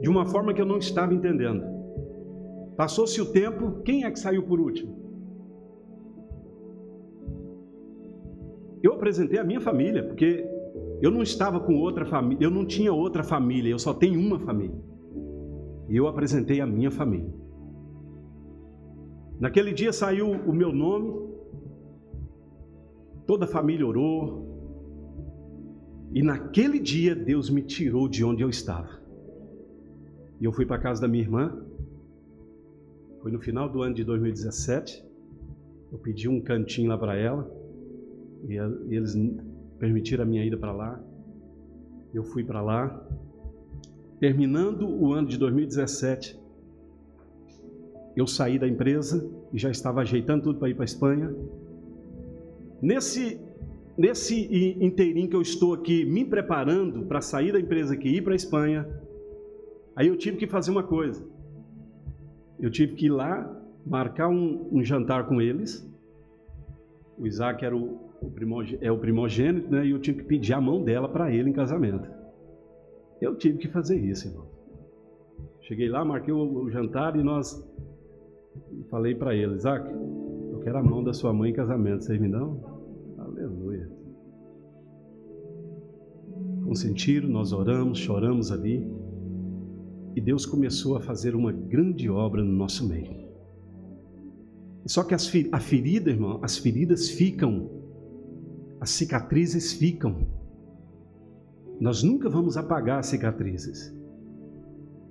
de 0.00 0.08
uma 0.08 0.26
forma 0.26 0.54
que 0.54 0.60
eu 0.60 0.66
não 0.66 0.78
estava 0.78 1.12
entendendo. 1.12 1.64
Passou-se 2.76 3.20
o 3.20 3.26
tempo, 3.26 3.82
quem 3.84 4.04
é 4.04 4.10
que 4.10 4.18
saiu 4.18 4.44
por 4.44 4.60
último? 4.60 5.07
Eu 8.82 8.92
apresentei 8.92 9.38
a 9.38 9.44
minha 9.44 9.60
família, 9.60 10.04
porque 10.04 10.46
eu 11.00 11.10
não 11.10 11.22
estava 11.22 11.60
com 11.60 11.76
outra 11.76 12.04
família, 12.04 12.44
eu 12.44 12.50
não 12.50 12.66
tinha 12.66 12.92
outra 12.92 13.22
família, 13.22 13.70
eu 13.70 13.78
só 13.78 13.94
tenho 13.94 14.18
uma 14.18 14.38
família. 14.38 14.78
E 15.88 15.96
eu 15.96 16.06
apresentei 16.06 16.60
a 16.60 16.66
minha 16.66 16.90
família. 16.90 17.32
Naquele 19.40 19.72
dia 19.72 19.92
saiu 19.92 20.30
o 20.30 20.52
meu 20.52 20.72
nome, 20.72 21.28
toda 23.26 23.44
a 23.44 23.48
família 23.48 23.86
orou, 23.86 24.48
e 26.12 26.22
naquele 26.22 26.78
dia 26.78 27.14
Deus 27.14 27.50
me 27.50 27.62
tirou 27.62 28.08
de 28.08 28.24
onde 28.24 28.42
eu 28.42 28.48
estava. 28.48 28.98
E 30.40 30.44
eu 30.44 30.52
fui 30.52 30.64
para 30.64 30.76
a 30.76 30.80
casa 30.80 31.00
da 31.00 31.08
minha 31.08 31.22
irmã. 31.22 31.64
Foi 33.20 33.30
no 33.30 33.40
final 33.40 33.68
do 33.68 33.82
ano 33.82 33.94
de 33.94 34.04
2017. 34.04 35.04
Eu 35.90 35.98
pedi 35.98 36.28
um 36.28 36.40
cantinho 36.40 36.88
lá 36.88 36.96
para 36.96 37.16
ela. 37.16 37.57
E, 38.46 38.56
eles 38.94 39.14
permitiram 39.78 40.24
a 40.24 40.26
minha 40.26 40.44
ida 40.44 40.56
para 40.56 40.72
lá. 40.72 41.00
Eu 42.12 42.24
fui 42.24 42.44
para 42.44 42.60
lá. 42.60 43.06
Terminando 44.20 44.88
o 44.88 45.12
ano 45.12 45.28
de 45.28 45.38
2017, 45.38 46.38
eu 48.16 48.26
saí 48.26 48.58
da 48.58 48.66
empresa 48.66 49.30
e 49.52 49.58
já 49.58 49.70
estava 49.70 50.00
ajeitando 50.00 50.42
tudo 50.44 50.58
para 50.58 50.68
ir 50.68 50.74
para 50.74 50.84
a 50.84 50.86
Espanha. 50.86 51.34
Nesse 52.82 53.40
nesse 53.98 54.46
inteirinho 54.80 55.28
que 55.28 55.34
eu 55.34 55.42
estou 55.42 55.74
aqui 55.74 56.04
me 56.04 56.24
preparando 56.24 57.04
para 57.06 57.20
sair 57.20 57.52
da 57.52 57.58
empresa 57.58 57.96
e 57.96 58.16
ir 58.16 58.22
para 58.22 58.32
a 58.32 58.36
Espanha, 58.36 58.88
aí 59.96 60.06
eu 60.06 60.16
tive 60.16 60.36
que 60.36 60.46
fazer 60.46 60.70
uma 60.70 60.84
coisa. 60.84 61.26
Eu 62.60 62.70
tive 62.70 62.94
que 62.94 63.06
ir 63.06 63.10
lá 63.10 63.60
marcar 63.84 64.28
um, 64.28 64.68
um 64.70 64.84
jantar 64.84 65.26
com 65.26 65.40
eles. 65.40 65.84
O 67.18 67.26
Isaac 67.26 67.64
era 67.64 67.76
o, 67.76 68.07
o 68.20 68.32
é 68.80 68.90
o 68.90 68.98
primogênito, 68.98 69.70
né? 69.70 69.86
E 69.86 69.90
eu 69.90 69.98
tive 69.98 70.22
que 70.22 70.24
pedir 70.24 70.52
a 70.52 70.60
mão 70.60 70.82
dela 70.82 71.08
para 71.08 71.32
ele 71.32 71.50
em 71.50 71.52
casamento. 71.52 72.08
Eu 73.20 73.36
tive 73.36 73.58
que 73.58 73.68
fazer 73.68 73.98
isso, 73.98 74.28
irmão. 74.28 74.46
Cheguei 75.62 75.88
lá, 75.88 76.04
marquei 76.04 76.32
o, 76.32 76.64
o 76.64 76.70
jantar 76.70 77.16
e 77.16 77.22
nós 77.22 77.62
falei 78.90 79.14
para 79.14 79.34
ele, 79.34 79.54
Isaac, 79.54 79.88
eu 79.90 80.60
quero 80.62 80.78
a 80.78 80.82
mão 80.82 81.02
da 81.02 81.12
sua 81.12 81.32
mãe 81.32 81.50
em 81.50 81.54
casamento, 81.54 82.04
vocês 82.04 82.20
me 82.20 82.28
dão? 82.28 82.60
Aleluia. 83.18 83.88
Consentiram, 86.64 87.28
nós 87.28 87.52
oramos, 87.52 87.98
choramos 87.98 88.50
ali. 88.50 88.86
E 90.14 90.20
Deus 90.20 90.44
começou 90.44 90.96
a 90.96 91.00
fazer 91.00 91.34
uma 91.34 91.52
grande 91.52 92.10
obra 92.10 92.42
no 92.42 92.52
nosso 92.52 92.86
meio. 92.88 93.28
Só 94.86 95.04
que 95.04 95.14
as, 95.14 95.30
a 95.52 95.60
ferida, 95.60 96.10
irmão, 96.10 96.40
as 96.42 96.58
feridas 96.58 97.10
ficam, 97.10 97.70
as 98.80 98.90
cicatrizes 98.90 99.72
ficam. 99.72 100.26
Nós 101.80 102.02
nunca 102.02 102.28
vamos 102.28 102.56
apagar 102.56 102.98
as 102.98 103.06
cicatrizes. 103.06 103.94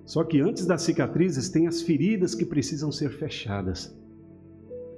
Só 0.05 0.23
que 0.23 0.39
antes 0.39 0.65
das 0.65 0.83
cicatrizes 0.83 1.49
tem 1.49 1.67
as 1.67 1.81
feridas 1.81 2.33
que 2.33 2.45
precisam 2.45 2.91
ser 2.91 3.09
fechadas. 3.09 3.93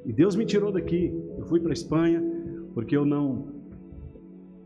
E 0.06 0.14
Deus 0.14 0.36
me 0.36 0.46
tirou 0.46 0.72
daqui. 0.72 1.14
Eu 1.38 1.46
fui 1.48 1.60
para 1.60 1.72
a 1.72 1.74
Espanha, 1.74 2.24
porque 2.74 2.96
eu 2.96 3.06
não. 3.06 3.48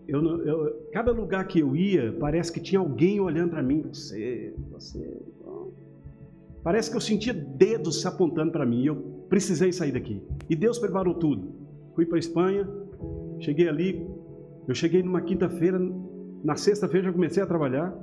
Eu 0.06 0.22
não 0.22 0.42
eu, 0.42 0.90
cada 0.92 1.14
lugar 1.14 1.48
que 1.48 1.60
eu 1.60 1.76
ia, 1.76 2.12
parece 2.20 2.52
que 2.52 2.60
tinha 2.60 2.80
alguém 2.80 3.22
olhando 3.22 3.52
para 3.52 3.64
mim. 3.64 3.84
Você, 3.84 4.54
você. 4.70 5.22
Parece 6.62 6.90
que 6.90 6.98
eu 6.98 7.02
sentia 7.02 7.34
dedos 7.34 8.02
se 8.02 8.08
apontando 8.08 8.52
para 8.52 8.66
mim. 8.66 8.86
Eu 8.86 8.96
precisei 9.30 9.72
sair 9.72 9.94
daqui. 9.94 10.22
E 10.50 10.56
Deus 10.56 10.78
preparou 10.78 11.14
tudo. 11.14 11.52
Fui 11.96 12.06
para 12.06 12.18
a 12.18 12.20
Espanha, 12.20 12.70
cheguei 13.44 13.68
ali. 13.68 14.08
Eu 14.68 14.74
cheguei 14.74 15.04
numa 15.04 15.22
quinta-feira. 15.22 15.80
Na 16.44 16.56
sexta-feira 16.56 17.08
já 17.08 17.14
comecei 17.14 17.44
a 17.44 17.46
trabalhar. 17.46 17.94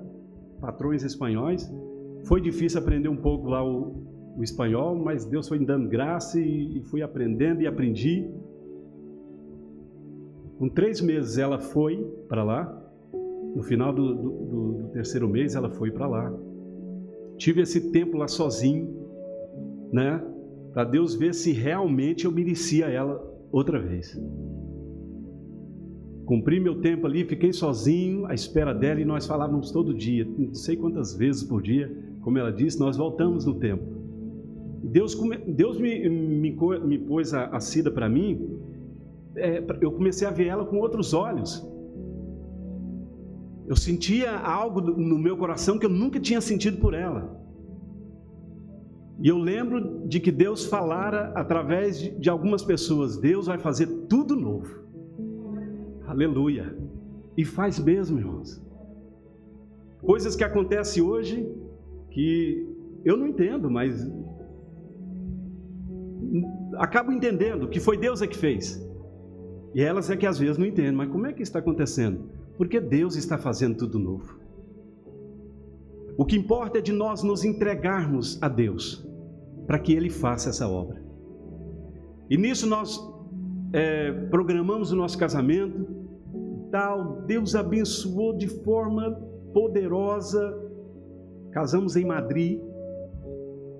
Patrões 0.60 1.02
espanhóis. 1.02 1.70
Foi 2.24 2.40
difícil 2.40 2.80
aprender 2.80 3.08
um 3.08 3.16
pouco 3.16 3.48
lá 3.48 3.64
o, 3.64 4.34
o 4.36 4.42
espanhol, 4.42 4.94
mas 4.94 5.24
Deus 5.24 5.48
foi 5.48 5.58
me 5.58 5.66
dando 5.66 5.88
graça 5.88 6.38
e, 6.38 6.78
e 6.78 6.82
fui 6.82 7.02
aprendendo 7.02 7.62
e 7.62 7.66
aprendi. 7.66 8.30
Com 10.58 10.68
três 10.68 11.00
meses 11.00 11.38
ela 11.38 11.58
foi 11.58 11.96
para 12.28 12.44
lá. 12.44 12.76
No 13.54 13.62
final 13.62 13.92
do, 13.92 14.14
do, 14.14 14.30
do 14.82 14.88
terceiro 14.92 15.28
mês 15.28 15.54
ela 15.54 15.70
foi 15.70 15.90
para 15.90 16.06
lá. 16.06 16.32
Tive 17.38 17.62
esse 17.62 17.90
tempo 17.90 18.18
lá 18.18 18.28
sozinho, 18.28 18.94
né? 19.90 20.22
Para 20.74 20.84
Deus 20.84 21.14
ver 21.14 21.34
se 21.34 21.52
realmente 21.52 22.26
eu 22.26 22.30
merecia 22.30 22.86
ela 22.86 23.18
outra 23.50 23.80
vez. 23.80 24.16
Cumpri 26.30 26.60
meu 26.60 26.76
tempo 26.76 27.08
ali, 27.08 27.24
fiquei 27.24 27.52
sozinho 27.52 28.24
à 28.24 28.32
espera 28.32 28.72
dela 28.72 29.00
e 29.00 29.04
nós 29.04 29.26
falávamos 29.26 29.72
todo 29.72 29.92
dia, 29.92 30.24
não 30.38 30.54
sei 30.54 30.76
quantas 30.76 31.12
vezes 31.12 31.42
por 31.42 31.60
dia, 31.60 31.92
como 32.20 32.38
ela 32.38 32.52
disse, 32.52 32.78
nós 32.78 32.96
voltamos 32.96 33.44
no 33.44 33.56
tempo. 33.56 33.82
Deus, 34.80 35.20
Deus 35.48 35.76
me, 35.76 36.08
me, 36.08 36.56
me 36.84 36.98
pôs 37.00 37.34
a, 37.34 37.46
a 37.46 37.58
Cida 37.58 37.90
para 37.90 38.08
mim 38.08 38.60
é, 39.34 39.60
eu 39.80 39.90
comecei 39.90 40.28
a 40.28 40.30
ver 40.30 40.46
ela 40.46 40.64
com 40.64 40.78
outros 40.78 41.12
olhos. 41.12 41.68
Eu 43.66 43.74
sentia 43.74 44.38
algo 44.38 44.80
no 44.80 45.18
meu 45.18 45.36
coração 45.36 45.80
que 45.80 45.86
eu 45.86 45.90
nunca 45.90 46.20
tinha 46.20 46.40
sentido 46.40 46.76
por 46.76 46.94
ela. 46.94 47.40
E 49.20 49.26
eu 49.26 49.36
lembro 49.36 50.06
de 50.06 50.20
que 50.20 50.30
Deus 50.30 50.64
falara 50.64 51.32
através 51.34 51.98
de, 51.98 52.10
de 52.20 52.30
algumas 52.30 52.62
pessoas: 52.62 53.16
Deus 53.16 53.48
vai 53.48 53.58
fazer 53.58 53.88
tudo 54.08 54.36
novo. 54.36 54.89
Aleluia. 56.10 56.76
E 57.36 57.44
faz 57.44 57.78
mesmo, 57.78 58.18
irmãos. 58.18 58.60
Coisas 60.02 60.34
que 60.34 60.42
acontecem 60.42 61.00
hoje 61.00 61.48
que 62.10 62.66
eu 63.04 63.16
não 63.16 63.28
entendo, 63.28 63.70
mas 63.70 64.10
acabam 66.78 67.14
entendendo 67.14 67.68
que 67.68 67.78
foi 67.78 67.96
Deus 67.96 68.20
é 68.22 68.26
que 68.26 68.36
fez. 68.36 68.84
E 69.72 69.80
elas 69.80 70.10
é 70.10 70.16
que 70.16 70.26
às 70.26 70.36
vezes 70.36 70.58
não 70.58 70.66
entendem, 70.66 70.90
mas 70.90 71.08
como 71.10 71.28
é 71.28 71.32
que 71.32 71.44
está 71.44 71.60
acontecendo? 71.60 72.28
Porque 72.56 72.80
Deus 72.80 73.14
está 73.14 73.38
fazendo 73.38 73.76
tudo 73.76 73.96
novo. 74.00 74.36
O 76.18 76.24
que 76.24 76.36
importa 76.36 76.78
é 76.78 76.82
de 76.82 76.92
nós 76.92 77.22
nos 77.22 77.44
entregarmos 77.44 78.36
a 78.42 78.48
Deus, 78.48 79.08
para 79.64 79.78
que 79.78 79.92
Ele 79.92 80.10
faça 80.10 80.50
essa 80.50 80.68
obra. 80.68 81.00
E 82.28 82.36
nisso 82.36 82.66
nós 82.66 82.98
é, 83.72 84.10
programamos 84.28 84.90
o 84.90 84.96
nosso 84.96 85.16
casamento, 85.16 85.99
tal, 86.70 87.22
Deus 87.22 87.54
abençoou 87.54 88.36
de 88.36 88.48
forma 88.48 89.12
poderosa. 89.52 90.56
Casamos 91.52 91.96
em 91.96 92.04
Madrid, 92.04 92.60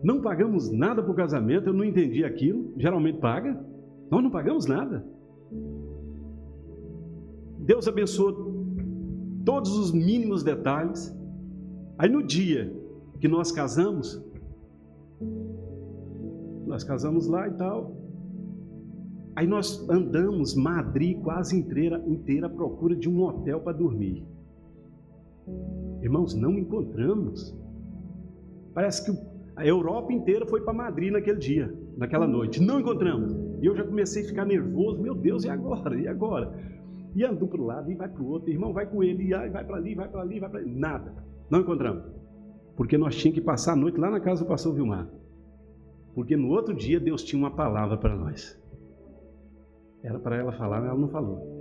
não 0.03 0.21
pagamos 0.21 0.71
nada 0.71 1.03
para 1.03 1.13
o 1.13 1.15
casamento, 1.15 1.69
eu 1.69 1.73
não 1.73 1.85
entendi 1.85 2.25
aquilo. 2.25 2.73
Geralmente 2.77 3.19
paga, 3.19 3.59
nós 4.11 4.23
não 4.23 4.31
pagamos 4.31 4.67
nada. 4.67 5.05
Deus 7.59 7.87
abençoou 7.87 8.65
todos 9.45 9.77
os 9.77 9.93
mínimos 9.93 10.43
detalhes. 10.43 11.15
Aí 11.99 12.09
no 12.09 12.23
dia 12.23 12.75
que 13.21 13.29
nós 13.29 13.53
casamos, 13.53 14.21
nós 16.67 16.83
casamos 16.83 17.27
lá 17.27 17.47
e 17.47 17.53
tal. 17.53 18.00
Aí 19.37 19.47
nós 19.47 19.89
andamos 19.89 20.55
Madrid 20.55 21.21
quase 21.23 21.57
inteira, 21.57 22.03
inteira 22.07 22.47
à 22.47 22.51
procura 22.51 22.97
de 22.97 23.09
um 23.09 23.23
hotel 23.23 23.61
para 23.61 23.77
dormir. 23.77 24.27
Irmãos, 26.03 26.35
não 26.35 26.59
encontramos. 26.59 27.57
Parece 28.75 29.05
que 29.05 29.31
a 29.57 29.67
Europa 29.67 30.13
inteira 30.13 30.47
foi 30.47 30.63
para 30.63 30.73
Madrid 30.73 31.13
naquele 31.13 31.39
dia, 31.39 31.75
naquela 31.97 32.27
noite. 32.27 32.63
Não 32.63 32.81
encontramos. 32.81 33.33
E 33.61 33.67
eu 33.67 33.77
já 33.77 33.85
comecei 33.85 34.25
a 34.25 34.27
ficar 34.27 34.45
nervoso. 34.45 35.01
Meu 35.01 35.15
Deus, 35.15 35.45
e 35.45 35.49
agora? 35.49 35.99
E 35.99 36.09
agora? 36.09 36.53
E 37.15 37.25
andou 37.25 37.49
para 37.49 37.61
o 37.61 37.67
lado 37.67 37.91
e 37.91 37.95
vai 37.95 38.09
para 38.09 38.23
o 38.23 38.29
outro. 38.29 38.51
Irmão, 38.51 38.73
vai 38.73 38.87
com 38.87 39.03
ele. 39.03 39.25
E 39.25 39.49
vai 39.51 39.65
para 39.65 39.77
ali, 39.77 39.95
vai 39.95 40.09
para 40.09 40.23
ali, 40.23 40.41
vai 40.41 40.49
para 40.49 40.61
ali. 40.61 40.75
Nada. 40.75 41.15
Não 41.51 41.61
encontramos. 41.61 42.05
Porque 42.77 42.97
nós 42.97 43.17
tínhamos 43.17 43.39
que 43.39 43.45
passar 43.45 43.73
a 43.73 43.77
noite 43.77 43.99
lá 43.99 44.11
na 44.11 44.21
casa 44.21 44.45
do 44.45 44.49
pastor 44.49 44.75
Vilmar. 44.75 45.09
Porque 46.15 46.37
no 46.37 46.49
outro 46.49 46.75
dia 46.75 46.99
Deus 46.99 47.23
tinha 47.23 47.39
uma 47.39 47.51
palavra 47.51 47.97
para 47.97 48.17
nós. 48.17 48.60
Era 50.03 50.19
para 50.19 50.37
ela 50.37 50.53
falar, 50.53 50.81
mas 50.81 50.91
ela 50.91 50.99
não 50.99 51.09
falou. 51.09 51.61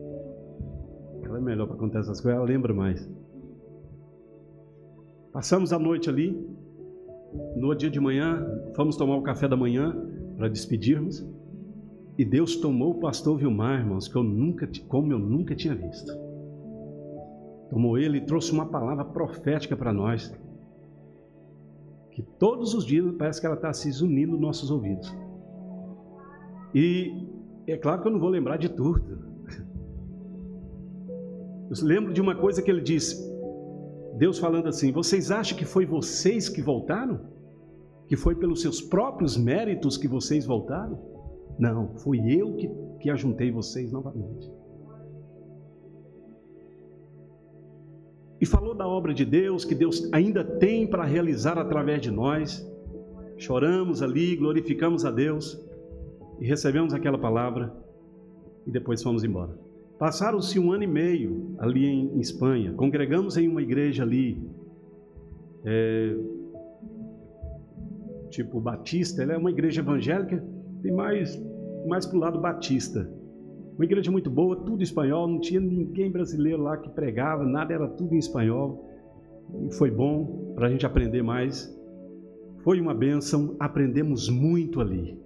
Ela 1.23 1.37
é 1.37 1.41
melhor 1.41 1.67
para 1.67 1.75
contar 1.75 1.99
essas 1.99 2.21
coisas, 2.21 2.37
ela 2.37 2.47
lembra 2.47 2.73
mais. 2.73 3.09
Passamos 5.31 5.71
a 5.73 5.79
noite 5.79 6.09
ali. 6.09 6.47
No 7.55 7.75
dia 7.75 7.89
de 7.89 7.99
manhã, 7.99 8.43
fomos 8.75 8.97
tomar 8.97 9.15
o 9.15 9.21
café 9.21 9.47
da 9.47 9.55
manhã 9.55 9.95
para 10.35 10.47
despedirmos. 10.47 11.23
E 12.17 12.25
Deus 12.25 12.55
tomou 12.55 12.91
o 12.91 12.99
pastor 12.99 13.37
Vilmar, 13.37 13.79
irmãos, 13.79 14.07
que 14.07 14.15
eu 14.15 14.23
nunca, 14.23 14.67
como 14.87 15.11
eu 15.11 15.19
nunca 15.19 15.55
tinha 15.55 15.75
visto. 15.75 16.11
Tomou 17.69 17.97
ele 17.97 18.17
e 18.17 18.25
trouxe 18.25 18.51
uma 18.51 18.65
palavra 18.65 19.05
profética 19.05 19.77
para 19.77 19.93
nós. 19.93 20.33
Que 22.11 22.23
todos 22.23 22.73
os 22.73 22.83
dias 22.85 23.05
parece 23.15 23.39
que 23.39 23.45
ela 23.45 23.55
está 23.55 23.71
se 23.71 24.03
unindo 24.03 24.31
nos 24.31 24.41
nossos 24.41 24.71
ouvidos. 24.71 25.15
E 26.73 27.28
é 27.71 27.77
claro 27.77 28.01
que 28.01 28.07
eu 28.07 28.11
não 28.11 28.19
vou 28.19 28.29
lembrar 28.29 28.57
de 28.57 28.69
tudo. 28.69 29.29
Eu 31.69 31.85
lembro 31.85 32.11
de 32.11 32.19
uma 32.19 32.35
coisa 32.35 32.61
que 32.61 32.71
ele 32.71 32.81
disse: 32.81 33.15
Deus 34.17 34.39
falando 34.39 34.67
assim: 34.67 34.91
Vocês 34.91 35.29
acham 35.29 35.57
que 35.57 35.65
foi 35.65 35.85
vocês 35.85 36.49
que 36.49 36.61
voltaram? 36.61 37.19
Que 38.07 38.15
foi 38.15 38.33
pelos 38.33 38.61
seus 38.61 38.81
próprios 38.81 39.37
méritos 39.37 39.95
que 39.95 40.07
vocês 40.07 40.45
voltaram? 40.45 40.99
Não, 41.59 41.95
fui 41.97 42.19
eu 42.33 42.55
que, 42.55 42.71
que 43.01 43.09
ajuntei 43.09 43.51
vocês 43.51 43.91
novamente. 43.91 44.49
E 48.41 48.45
falou 48.45 48.73
da 48.73 48.87
obra 48.87 49.13
de 49.13 49.25
Deus, 49.25 49.65
que 49.65 49.75
Deus 49.75 50.09
ainda 50.13 50.43
tem 50.43 50.87
para 50.87 51.03
realizar 51.03 51.57
através 51.57 52.01
de 52.01 52.09
nós. 52.09 52.65
Choramos 53.37 54.01
ali, 54.01 54.35
glorificamos 54.35 55.05
a 55.05 55.11
Deus 55.11 55.68
e 56.39 56.45
recebemos 56.45 56.93
aquela 56.93 57.17
palavra 57.17 57.73
e 58.65 58.71
depois 58.71 59.03
fomos 59.03 59.23
embora. 59.23 59.57
Passaram-se 59.97 60.57
um 60.59 60.71
ano 60.71 60.83
e 60.83 60.87
meio 60.87 61.55
ali 61.59 61.85
em, 61.85 62.15
em, 62.15 62.19
Espanha, 62.19 62.73
congregamos 62.73 63.35
em 63.35 63.47
uma 63.47 63.61
igreja 63.61 64.03
ali, 64.03 64.41
é, 65.65 66.15
tipo 68.29 68.61
Batista, 68.61 69.21
ela 69.23 69.33
é 69.33 69.37
uma 69.37 69.51
igreja 69.51 69.81
evangélica, 69.81 70.41
tem 70.81 70.93
mais, 70.93 71.37
mais 71.85 72.05
para 72.05 72.17
o 72.17 72.19
lado 72.19 72.39
Batista. 72.39 73.11
Uma 73.75 73.85
igreja 73.85 74.11
muito 74.11 74.29
boa, 74.29 74.55
tudo 74.55 74.83
espanhol, 74.83 75.27
não 75.27 75.39
tinha 75.39 75.59
ninguém 75.59 76.11
brasileiro 76.11 76.61
lá 76.61 76.77
que 76.77 76.89
pregava, 76.89 77.45
nada, 77.45 77.73
era 77.73 77.87
tudo 77.87 78.13
em 78.13 78.17
espanhol. 78.17 78.85
E 79.65 79.73
foi 79.73 79.89
bom 79.89 80.53
para 80.55 80.67
a 80.67 80.69
gente 80.69 80.85
aprender 80.85 81.23
mais. 81.23 81.73
Foi 82.63 82.79
uma 82.79 82.93
bênção, 82.93 83.55
aprendemos 83.59 84.29
muito 84.29 84.79
ali. 84.81 85.17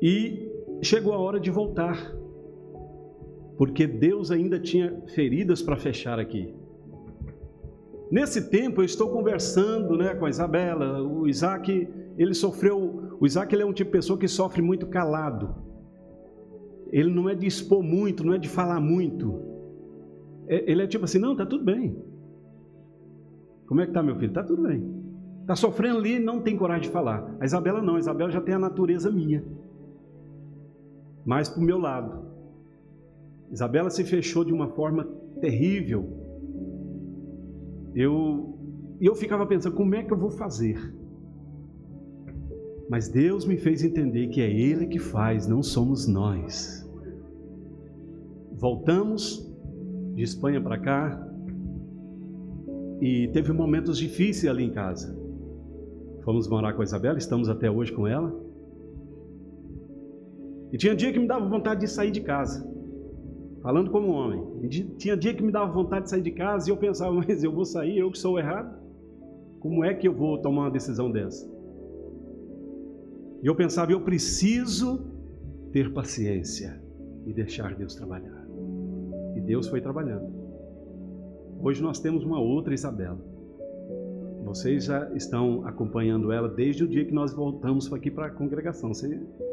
E 0.00 0.52
chegou 0.82 1.12
a 1.12 1.18
hora 1.18 1.40
de 1.40 1.50
voltar, 1.50 2.14
porque 3.56 3.86
Deus 3.86 4.30
ainda 4.30 4.58
tinha 4.58 5.02
feridas 5.14 5.62
para 5.62 5.76
fechar 5.76 6.18
aqui. 6.18 6.54
Nesse 8.10 8.50
tempo 8.50 8.82
eu 8.82 8.84
estou 8.84 9.10
conversando 9.10 9.96
né, 9.96 10.14
com 10.14 10.26
a 10.26 10.30
Isabela, 10.30 11.02
o 11.02 11.26
Isaac, 11.26 11.88
ele 12.16 12.34
sofreu, 12.34 13.16
o 13.18 13.26
Isaac 13.26 13.52
ele 13.54 13.62
é 13.62 13.66
um 13.66 13.72
tipo 13.72 13.90
de 13.90 13.96
pessoa 13.96 14.18
que 14.18 14.28
sofre 14.28 14.62
muito 14.62 14.86
calado. 14.86 15.54
Ele 16.92 17.12
não 17.12 17.28
é 17.28 17.34
de 17.34 17.46
expor 17.46 17.82
muito, 17.82 18.24
não 18.24 18.34
é 18.34 18.38
de 18.38 18.48
falar 18.48 18.80
muito. 18.80 19.42
É, 20.46 20.70
ele 20.70 20.82
é 20.82 20.86
tipo 20.86 21.04
assim, 21.04 21.18
não, 21.18 21.34
tá 21.34 21.44
tudo 21.44 21.64
bem. 21.64 21.96
Como 23.66 23.80
é 23.80 23.86
que 23.86 23.92
tá 23.92 24.02
meu 24.02 24.14
filho? 24.14 24.32
Tá 24.32 24.44
tudo 24.44 24.62
bem. 24.62 24.94
Tá 25.44 25.56
sofrendo 25.56 25.98
ali, 25.98 26.20
não 26.20 26.40
tem 26.40 26.56
coragem 26.56 26.82
de 26.82 26.90
falar. 26.90 27.36
A 27.40 27.44
Isabela 27.44 27.82
não, 27.82 27.96
a 27.96 27.98
Isabela 27.98 28.30
já 28.30 28.40
tem 28.40 28.54
a 28.54 28.58
natureza 28.58 29.10
minha 29.10 29.42
mais 31.26 31.48
para 31.48 31.60
o 31.60 31.64
meu 31.64 31.76
lado. 31.76 32.24
Isabela 33.50 33.90
se 33.90 34.04
fechou 34.04 34.44
de 34.44 34.52
uma 34.52 34.68
forma 34.68 35.04
terrível. 35.40 36.08
Eu, 37.94 38.56
eu 39.00 39.14
ficava 39.14 39.44
pensando, 39.44 39.74
como 39.74 39.94
é 39.96 40.04
que 40.04 40.12
eu 40.12 40.16
vou 40.16 40.30
fazer? 40.30 40.94
Mas 42.88 43.08
Deus 43.08 43.44
me 43.44 43.56
fez 43.56 43.82
entender 43.82 44.28
que 44.28 44.40
é 44.40 44.48
Ele 44.48 44.86
que 44.86 45.00
faz, 45.00 45.48
não 45.48 45.62
somos 45.62 46.06
nós. 46.06 46.88
Voltamos 48.52 49.44
de 50.14 50.22
Espanha 50.22 50.60
para 50.60 50.78
cá 50.78 51.28
e 53.00 53.28
teve 53.32 53.52
momentos 53.52 53.98
difíceis 53.98 54.50
ali 54.50 54.64
em 54.64 54.70
casa. 54.70 55.18
Fomos 56.22 56.48
morar 56.48 56.72
com 56.74 56.82
a 56.82 56.84
Isabela, 56.84 57.18
estamos 57.18 57.48
até 57.48 57.70
hoje 57.70 57.92
com 57.92 58.06
ela. 58.06 58.45
E 60.76 60.78
tinha 60.78 60.94
dia 60.94 61.10
que 61.10 61.18
me 61.18 61.26
dava 61.26 61.48
vontade 61.48 61.80
de 61.80 61.88
sair 61.88 62.10
de 62.10 62.20
casa, 62.20 62.70
falando 63.62 63.90
como 63.90 64.12
homem. 64.12 64.46
E 64.62 64.68
tinha 64.68 65.16
dia 65.16 65.32
que 65.32 65.42
me 65.42 65.50
dava 65.50 65.72
vontade 65.72 66.04
de 66.04 66.10
sair 66.10 66.20
de 66.20 66.32
casa 66.32 66.68
e 66.68 66.70
eu 66.70 66.76
pensava, 66.76 67.14
mas 67.16 67.42
eu 67.42 67.50
vou 67.50 67.64
sair, 67.64 67.96
eu 67.96 68.10
que 68.10 68.18
sou 68.18 68.38
errado? 68.38 68.78
Como 69.58 69.82
é 69.82 69.94
que 69.94 70.06
eu 70.06 70.12
vou 70.12 70.36
tomar 70.36 70.64
uma 70.64 70.70
decisão 70.70 71.10
dessa? 71.10 71.50
E 73.42 73.46
eu 73.46 73.54
pensava, 73.54 73.90
eu 73.90 74.02
preciso 74.02 75.00
ter 75.72 75.94
paciência 75.94 76.78
e 77.24 77.32
deixar 77.32 77.74
Deus 77.74 77.94
trabalhar. 77.94 78.46
E 79.34 79.40
Deus 79.40 79.68
foi 79.68 79.80
trabalhando. 79.80 80.30
Hoje 81.58 81.82
nós 81.82 81.98
temos 81.98 82.22
uma 82.22 82.38
outra 82.38 82.74
Isabela. 82.74 83.18
Vocês 84.46 84.84
já 84.84 85.12
estão 85.12 85.66
acompanhando 85.66 86.30
ela 86.30 86.48
desde 86.48 86.84
o 86.84 86.88
dia 86.88 87.04
que 87.04 87.12
nós 87.12 87.34
voltamos 87.34 87.92
aqui 87.92 88.12
para 88.12 88.26
a 88.26 88.30
congregação. 88.30 88.92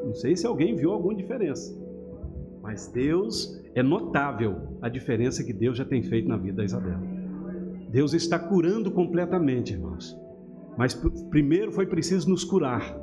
Não 0.03 0.13
sei 0.13 0.37
se 0.37 0.45
alguém 0.45 0.75
viu 0.75 0.91
alguma 0.91 1.15
diferença, 1.15 1.75
mas 2.61 2.87
Deus 2.93 3.59
é 3.73 3.81
notável 3.81 4.77
a 4.83 4.89
diferença 4.89 5.43
que 5.43 5.51
Deus 5.51 5.79
já 5.79 5.83
tem 5.83 6.03
feito 6.03 6.29
na 6.29 6.37
vida 6.37 6.57
da 6.57 6.63
Isabela. 6.63 7.01
Deus 7.89 8.13
está 8.13 8.37
curando 8.37 8.91
completamente, 8.91 9.73
irmãos. 9.73 10.15
Mas 10.77 10.93
primeiro 11.31 11.71
foi 11.71 11.87
preciso 11.87 12.29
nos 12.29 12.43
curar. 12.43 12.95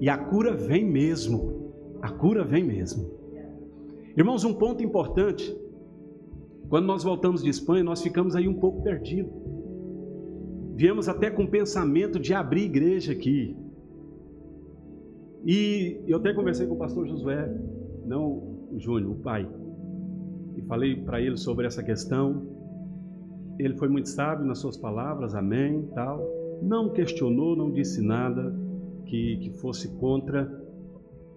E 0.00 0.10
a 0.10 0.18
cura 0.18 0.54
vem 0.54 0.84
mesmo. 0.84 1.72
A 2.02 2.10
cura 2.10 2.44
vem 2.44 2.62
mesmo. 2.62 3.10
Irmãos, 4.14 4.44
um 4.44 4.52
ponto 4.52 4.82
importante. 4.82 5.56
Quando 6.68 6.84
nós 6.84 7.02
voltamos 7.02 7.42
de 7.42 7.48
Espanha, 7.48 7.82
nós 7.82 8.02
ficamos 8.02 8.36
aí 8.36 8.46
um 8.46 8.54
pouco 8.54 8.82
perdidos. 8.82 9.32
Viemos 10.74 11.08
até 11.08 11.30
com 11.30 11.44
o 11.44 11.48
pensamento 11.48 12.18
de 12.18 12.34
abrir 12.34 12.64
igreja 12.64 13.12
aqui. 13.12 13.56
E 15.44 16.00
eu 16.06 16.18
até 16.18 16.32
conversei 16.32 16.66
com 16.66 16.74
o 16.74 16.78
pastor 16.78 17.06
Josué, 17.06 17.52
não 18.04 18.26
o 18.70 18.78
Júnior, 18.78 19.12
o 19.12 19.16
pai, 19.16 19.48
e 20.56 20.62
falei 20.62 20.96
para 20.96 21.20
ele 21.20 21.36
sobre 21.36 21.66
essa 21.66 21.82
questão. 21.82 22.46
Ele 23.58 23.76
foi 23.76 23.88
muito 23.88 24.08
sábio 24.08 24.46
nas 24.46 24.58
suas 24.58 24.76
palavras, 24.76 25.34
amém, 25.34 25.88
tal. 25.94 26.22
Não 26.62 26.90
questionou, 26.90 27.56
não 27.56 27.70
disse 27.70 28.00
nada 28.00 28.54
que, 29.06 29.36
que 29.38 29.50
fosse 29.58 29.88
contra 29.96 30.62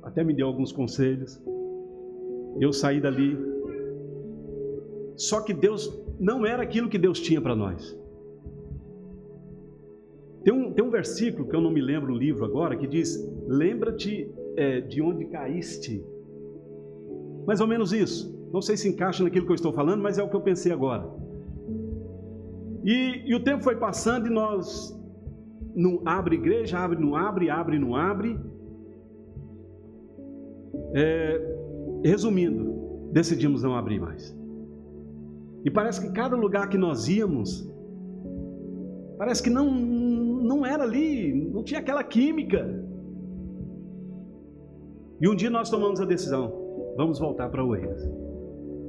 até 0.06 0.24
me 0.24 0.36
deu 0.36 0.46
alguns 0.46 0.72
conselhos. 0.72 1.42
Eu 2.60 2.72
saí 2.72 3.02
dali. 3.02 3.36
Só 5.18 5.42
que 5.42 5.52
Deus 5.52 5.92
não 6.20 6.46
era 6.46 6.62
aquilo 6.62 6.88
que 6.88 7.00
Deus 7.00 7.20
tinha 7.20 7.42
para 7.42 7.56
nós. 7.56 7.98
Tem 10.76 10.84
um, 10.84 10.90
versículo 10.90 11.48
que 11.48 11.56
eu 11.56 11.62
não 11.62 11.72
me 11.72 11.82
lembro 11.82 12.14
o 12.14 12.18
livro 12.18 12.44
agora 12.44 12.76
que 12.76 12.86
diz: 12.86 13.18
Lembra-te 13.48 14.30
é, 14.58 14.82
de 14.82 15.02
onde 15.02 15.26
caíste. 15.26 16.04
Mais 17.48 17.62
ou 17.62 17.68
menos 17.68 17.94
isso. 17.94 18.36
Não 18.52 18.62
sei 18.62 18.76
se 18.76 18.90
encaixa 18.90 19.24
naquilo 19.24 19.46
que 19.46 19.52
eu 19.52 19.56
estou 19.56 19.74
falando, 19.74 20.02
mas 20.02 20.18
é 20.18 20.24
o 20.24 20.30
que 20.30 20.36
eu 20.36 20.42
pensei 20.42 20.72
agora. 20.72 21.10
E, 22.84 23.24
e 23.26 23.36
o 23.36 23.44
tempo 23.44 23.64
foi 23.64 23.76
passando 23.78 24.28
e 24.28 24.30
nós 24.30 24.94
não 25.76 26.02
abre 26.06 26.36
igreja, 26.36 26.80
abre, 26.80 27.00
não 27.00 27.16
abre, 27.16 27.50
abre, 27.50 27.80
não 27.80 27.96
abre. 27.96 28.40
É, 30.94 31.58
resumindo, 32.04 33.10
decidimos 33.12 33.64
não 33.64 33.76
abrir 33.76 34.00
mais. 34.00 34.36
E 35.64 35.72
parece 35.72 36.00
que 36.00 36.14
cada 36.14 36.36
lugar 36.36 36.70
que 36.70 36.78
nós 36.78 37.08
íamos, 37.08 37.68
parece 39.18 39.42
que 39.42 39.50
não, 39.50 39.72
não 39.72 40.66
era 40.66 40.84
ali, 40.84 41.34
não 41.34 41.64
tinha 41.64 41.80
aquela 41.80 42.04
química. 42.04 42.84
E 45.22 45.28
um 45.28 45.36
dia 45.36 45.50
nós 45.50 45.70
tomamos 45.70 46.02
a 46.02 46.06
decisão: 46.06 46.94
vamos 46.98 47.20
voltar 47.20 47.50
para 47.50 47.64
o 47.64 47.76
EIAS 47.76 48.10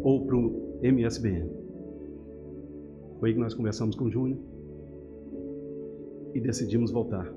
ou 0.02 0.26
para 0.26 0.36
o 0.36 0.80
MSBN. 0.82 1.50
Foi 3.18 3.30
aí 3.30 3.34
que 3.34 3.40
nós 3.40 3.54
conversamos 3.54 3.96
com 3.96 4.04
o 4.04 4.10
Júnior 4.10 4.38
e 6.34 6.40
decidimos 6.40 6.90
voltar. 6.90 7.32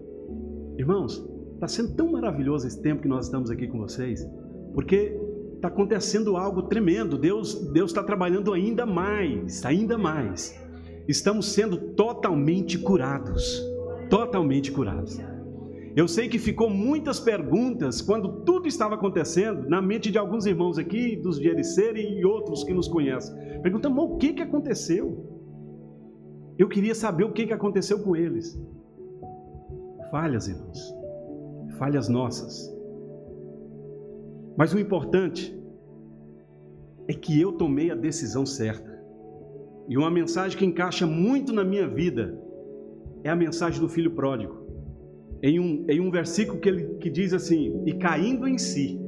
Irmãos, 0.78 1.26
está 1.54 1.68
sendo 1.68 1.96
tão 1.96 2.12
maravilhoso 2.12 2.68
esse 2.68 2.82
tempo 2.82 3.02
que 3.02 3.08
nós 3.08 3.26
estamos 3.26 3.50
aqui 3.50 3.68
com 3.68 3.80
vocês, 3.80 4.28
porque 4.74 5.18
está 5.56 5.68
acontecendo 5.68 6.36
algo 6.36 6.64
tremendo. 6.64 7.18
Deus 7.18 7.72
Deus 7.72 7.92
está 7.92 8.04
trabalhando 8.04 8.54
ainda 8.54 8.86
mais, 8.86 9.64
ainda 9.66 9.98
mais. 9.98 10.58
Estamos 11.10 11.47
sendo 11.47 11.76
totalmente 11.95 12.78
curados, 12.78 13.60
totalmente 14.12 14.72
curados. 14.72 15.20
Eu 15.95 16.07
sei 16.07 16.30
que 16.30 16.38
ficou 16.38 16.70
muitas 16.70 17.20
perguntas 17.20 17.99
quando 17.99 18.43
tudo 18.43 18.68
estava 18.68 18.93
acontecendo 18.93 19.68
na 19.68 19.82
mente 19.82 20.12
de 20.12 20.20
alguns 20.20 20.45
irmãos 20.45 20.78
aqui, 20.78 21.16
dos 21.16 21.39
de 21.39 21.49
e 21.49 22.24
outros 22.24 22.64
que 22.64 22.76
nos 22.76 22.88
conhecem. 22.88 23.36
Perguntando, 23.64 23.99
o 23.99 24.18
que, 24.18 24.34
que 24.34 24.43
aconteceu? 24.43 25.28
Eu 26.60 26.70
queria 26.70 26.93
saber 26.93 27.24
o 27.24 27.34
que, 27.34 27.47
que 27.47 27.53
aconteceu 27.53 28.03
com 28.03 28.16
eles. 28.16 28.55
Falhas, 30.12 30.47
irmãos. 30.47 30.95
Falhas 31.80 32.07
nossas. 32.07 32.72
Mas 34.55 34.76
o 34.76 34.80
importante 34.80 35.60
é 37.07 37.14
que 37.14 37.41
eu 37.41 37.53
tomei 37.53 37.89
a 37.89 37.95
decisão 37.95 38.45
certa. 38.45 38.89
E 39.90 39.98
uma 39.98 40.12
mensagem 40.12 40.58
que 40.58 40.66
encaixa 40.66 41.06
muito 41.06 41.52
na 41.52 41.64
minha 41.64 41.88
vida 41.88 42.40
é 43.24 43.30
a 43.30 43.36
mensagem 43.36 43.82
do 43.82 43.90
filho 43.90 44.12
pródigo 44.12 44.60
em 45.42 45.60
um, 45.60 45.86
em 45.90 46.00
um 46.00 46.12
versículo 46.12 46.60
que, 46.60 46.70
ele, 46.70 46.96
que 46.96 47.10
diz 47.10 47.34
assim: 47.34 47.84
E 47.86 47.94
caindo 47.94 48.48
em 48.48 48.58
si. 48.58 49.00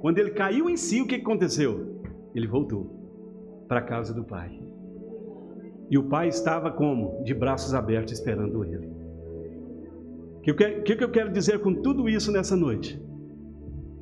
Quando 0.00 0.18
ele 0.18 0.30
caiu 0.30 0.68
em 0.68 0.76
si, 0.76 1.00
o 1.00 1.06
que 1.06 1.16
aconteceu? 1.16 2.02
Ele 2.34 2.46
voltou 2.46 3.64
para 3.66 3.80
a 3.80 3.82
casa 3.82 4.12
do 4.12 4.24
pai. 4.24 4.60
E 5.88 5.96
o 5.96 6.04
pai 6.04 6.28
estava 6.28 6.70
como? 6.70 7.22
De 7.24 7.32
braços 7.32 7.72
abertos 7.72 8.12
esperando 8.12 8.64
ele. 8.64 8.88
O 10.38 10.40
que, 10.42 10.52
que, 10.54 10.96
que 10.96 11.04
eu 11.04 11.10
quero 11.10 11.32
dizer 11.32 11.60
com 11.60 11.74
tudo 11.74 12.08
isso 12.08 12.30
nessa 12.30 12.56
noite? 12.56 13.00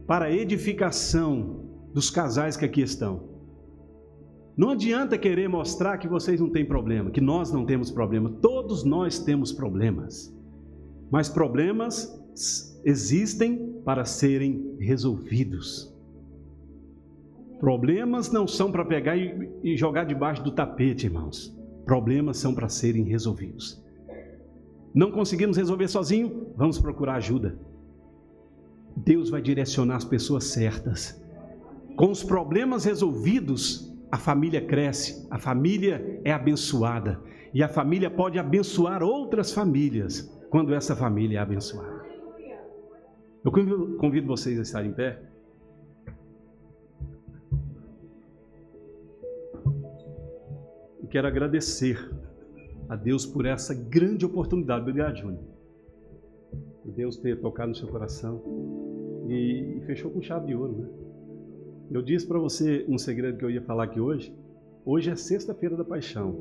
Para 0.06 0.26
a 0.26 0.32
edificação 0.32 1.64
dos 1.94 2.10
casais 2.10 2.56
que 2.56 2.64
aqui 2.64 2.82
estão. 2.82 3.33
Não 4.56 4.70
adianta 4.70 5.18
querer 5.18 5.48
mostrar 5.48 5.98
que 5.98 6.06
vocês 6.06 6.40
não 6.40 6.48
têm 6.48 6.64
problema, 6.64 7.10
que 7.10 7.20
nós 7.20 7.50
não 7.50 7.66
temos 7.66 7.90
problema. 7.90 8.30
Todos 8.40 8.84
nós 8.84 9.18
temos 9.18 9.52
problemas. 9.52 10.32
Mas 11.10 11.28
problemas 11.28 12.20
existem 12.84 13.80
para 13.84 14.04
serem 14.04 14.76
resolvidos. 14.78 15.92
Problemas 17.58 18.30
não 18.30 18.46
são 18.46 18.70
para 18.70 18.84
pegar 18.84 19.16
e, 19.16 19.76
jogar 19.76 20.04
debaixo 20.04 20.42
do 20.42 20.52
tapete, 20.52 21.06
irmãos. 21.06 21.56
Problemas 21.84 22.36
são 22.36 22.54
para 22.54 22.68
serem 22.68 23.04
resolvidos. 23.04 23.82
Não 24.94 25.10
conseguimos 25.10 25.56
resolver 25.56 25.88
sozinho? 25.88 26.48
Vamos 26.56 26.78
procurar 26.78 27.16
ajuda. 27.16 27.58
Deus 28.96 29.30
vai 29.30 29.42
direcionar 29.42 29.96
as 29.96 30.04
pessoas 30.04 30.44
certas. 30.44 31.20
Com 31.96 32.10
os 32.10 32.22
problemas 32.22 32.84
resolvidos, 32.84 33.93
a 34.14 34.16
família 34.16 34.64
cresce, 34.64 35.26
a 35.28 35.40
família 35.40 36.20
é 36.22 36.30
abençoada 36.30 37.20
e 37.52 37.64
a 37.64 37.68
família 37.68 38.08
pode 38.08 38.38
abençoar 38.38 39.02
outras 39.02 39.52
famílias 39.52 40.32
quando 40.50 40.72
essa 40.72 40.94
família 40.94 41.38
é 41.40 41.42
abençoada. 41.42 42.04
Eu 43.44 43.50
convido, 43.50 43.96
convido 43.96 44.28
vocês 44.28 44.56
a 44.56 44.62
estarem 44.62 44.92
em 44.92 44.94
pé. 44.94 45.20
Eu 51.02 51.08
quero 51.08 51.26
agradecer 51.26 52.08
a 52.88 52.94
Deus 52.94 53.26
por 53.26 53.44
essa 53.46 53.74
grande 53.74 54.24
oportunidade. 54.24 54.82
Obrigado, 54.82 55.16
Júnior. 55.16 55.42
Deus 56.84 57.16
ter 57.16 57.40
tocado 57.40 57.70
no 57.70 57.74
seu 57.74 57.88
coração 57.88 58.40
e, 59.26 59.78
e 59.78 59.80
fechou 59.86 60.12
com 60.12 60.22
chave 60.22 60.46
de 60.46 60.54
ouro, 60.54 60.72
né? 60.72 61.03
Eu 61.90 62.02
disse 62.02 62.26
para 62.26 62.38
você 62.38 62.84
um 62.88 62.98
segredo 62.98 63.38
que 63.38 63.44
eu 63.44 63.50
ia 63.50 63.62
falar 63.62 63.84
aqui 63.84 64.00
hoje. 64.00 64.34
Hoje 64.84 65.10
é 65.10 65.16
sexta-feira 65.16 65.76
da 65.76 65.84
paixão. 65.84 66.34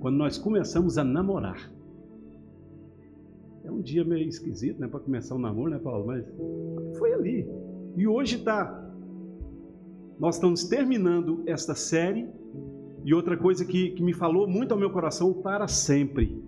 Quando 0.00 0.16
nós 0.16 0.36
começamos 0.36 0.98
a 0.98 1.04
namorar. 1.04 1.72
É 3.64 3.70
um 3.70 3.80
dia 3.80 4.04
meio 4.04 4.28
esquisito, 4.28 4.80
né? 4.80 4.88
Para 4.88 4.98
começar 5.00 5.36
um 5.36 5.38
namoro, 5.38 5.70
né, 5.70 5.78
Paulo? 5.78 6.06
Mas 6.06 6.26
foi 6.98 7.12
ali. 7.12 7.48
E 7.96 8.06
hoje 8.06 8.36
está 8.36 8.87
nós 10.18 10.34
estamos 10.34 10.64
terminando 10.64 11.42
esta 11.46 11.74
série 11.74 12.28
e 13.04 13.14
outra 13.14 13.36
coisa 13.36 13.64
que, 13.64 13.90
que 13.90 14.02
me 14.02 14.12
falou 14.12 14.48
muito 14.48 14.72
ao 14.72 14.78
meu 14.78 14.90
coração 14.90 15.32
para 15.32 15.68
sempre. 15.68 16.42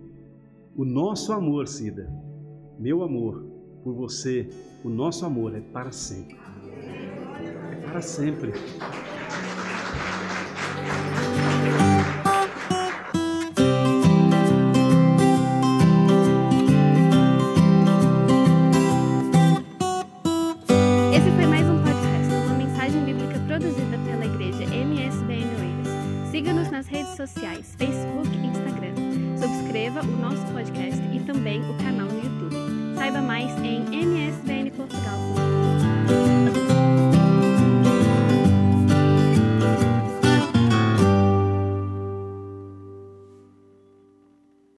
O 0.75 0.83
nosso 0.83 1.31
amor, 1.31 1.67
Cida, 1.67 2.11
meu 2.77 3.01
amor 3.01 3.45
por 3.83 3.93
você, 3.93 4.49
o 4.83 4.89
nosso 4.89 5.25
amor 5.25 5.55
é 5.55 5.61
para 5.61 5.91
sempre. 5.91 6.37
É 7.71 7.89
para 7.89 8.01
sempre. 8.01 8.53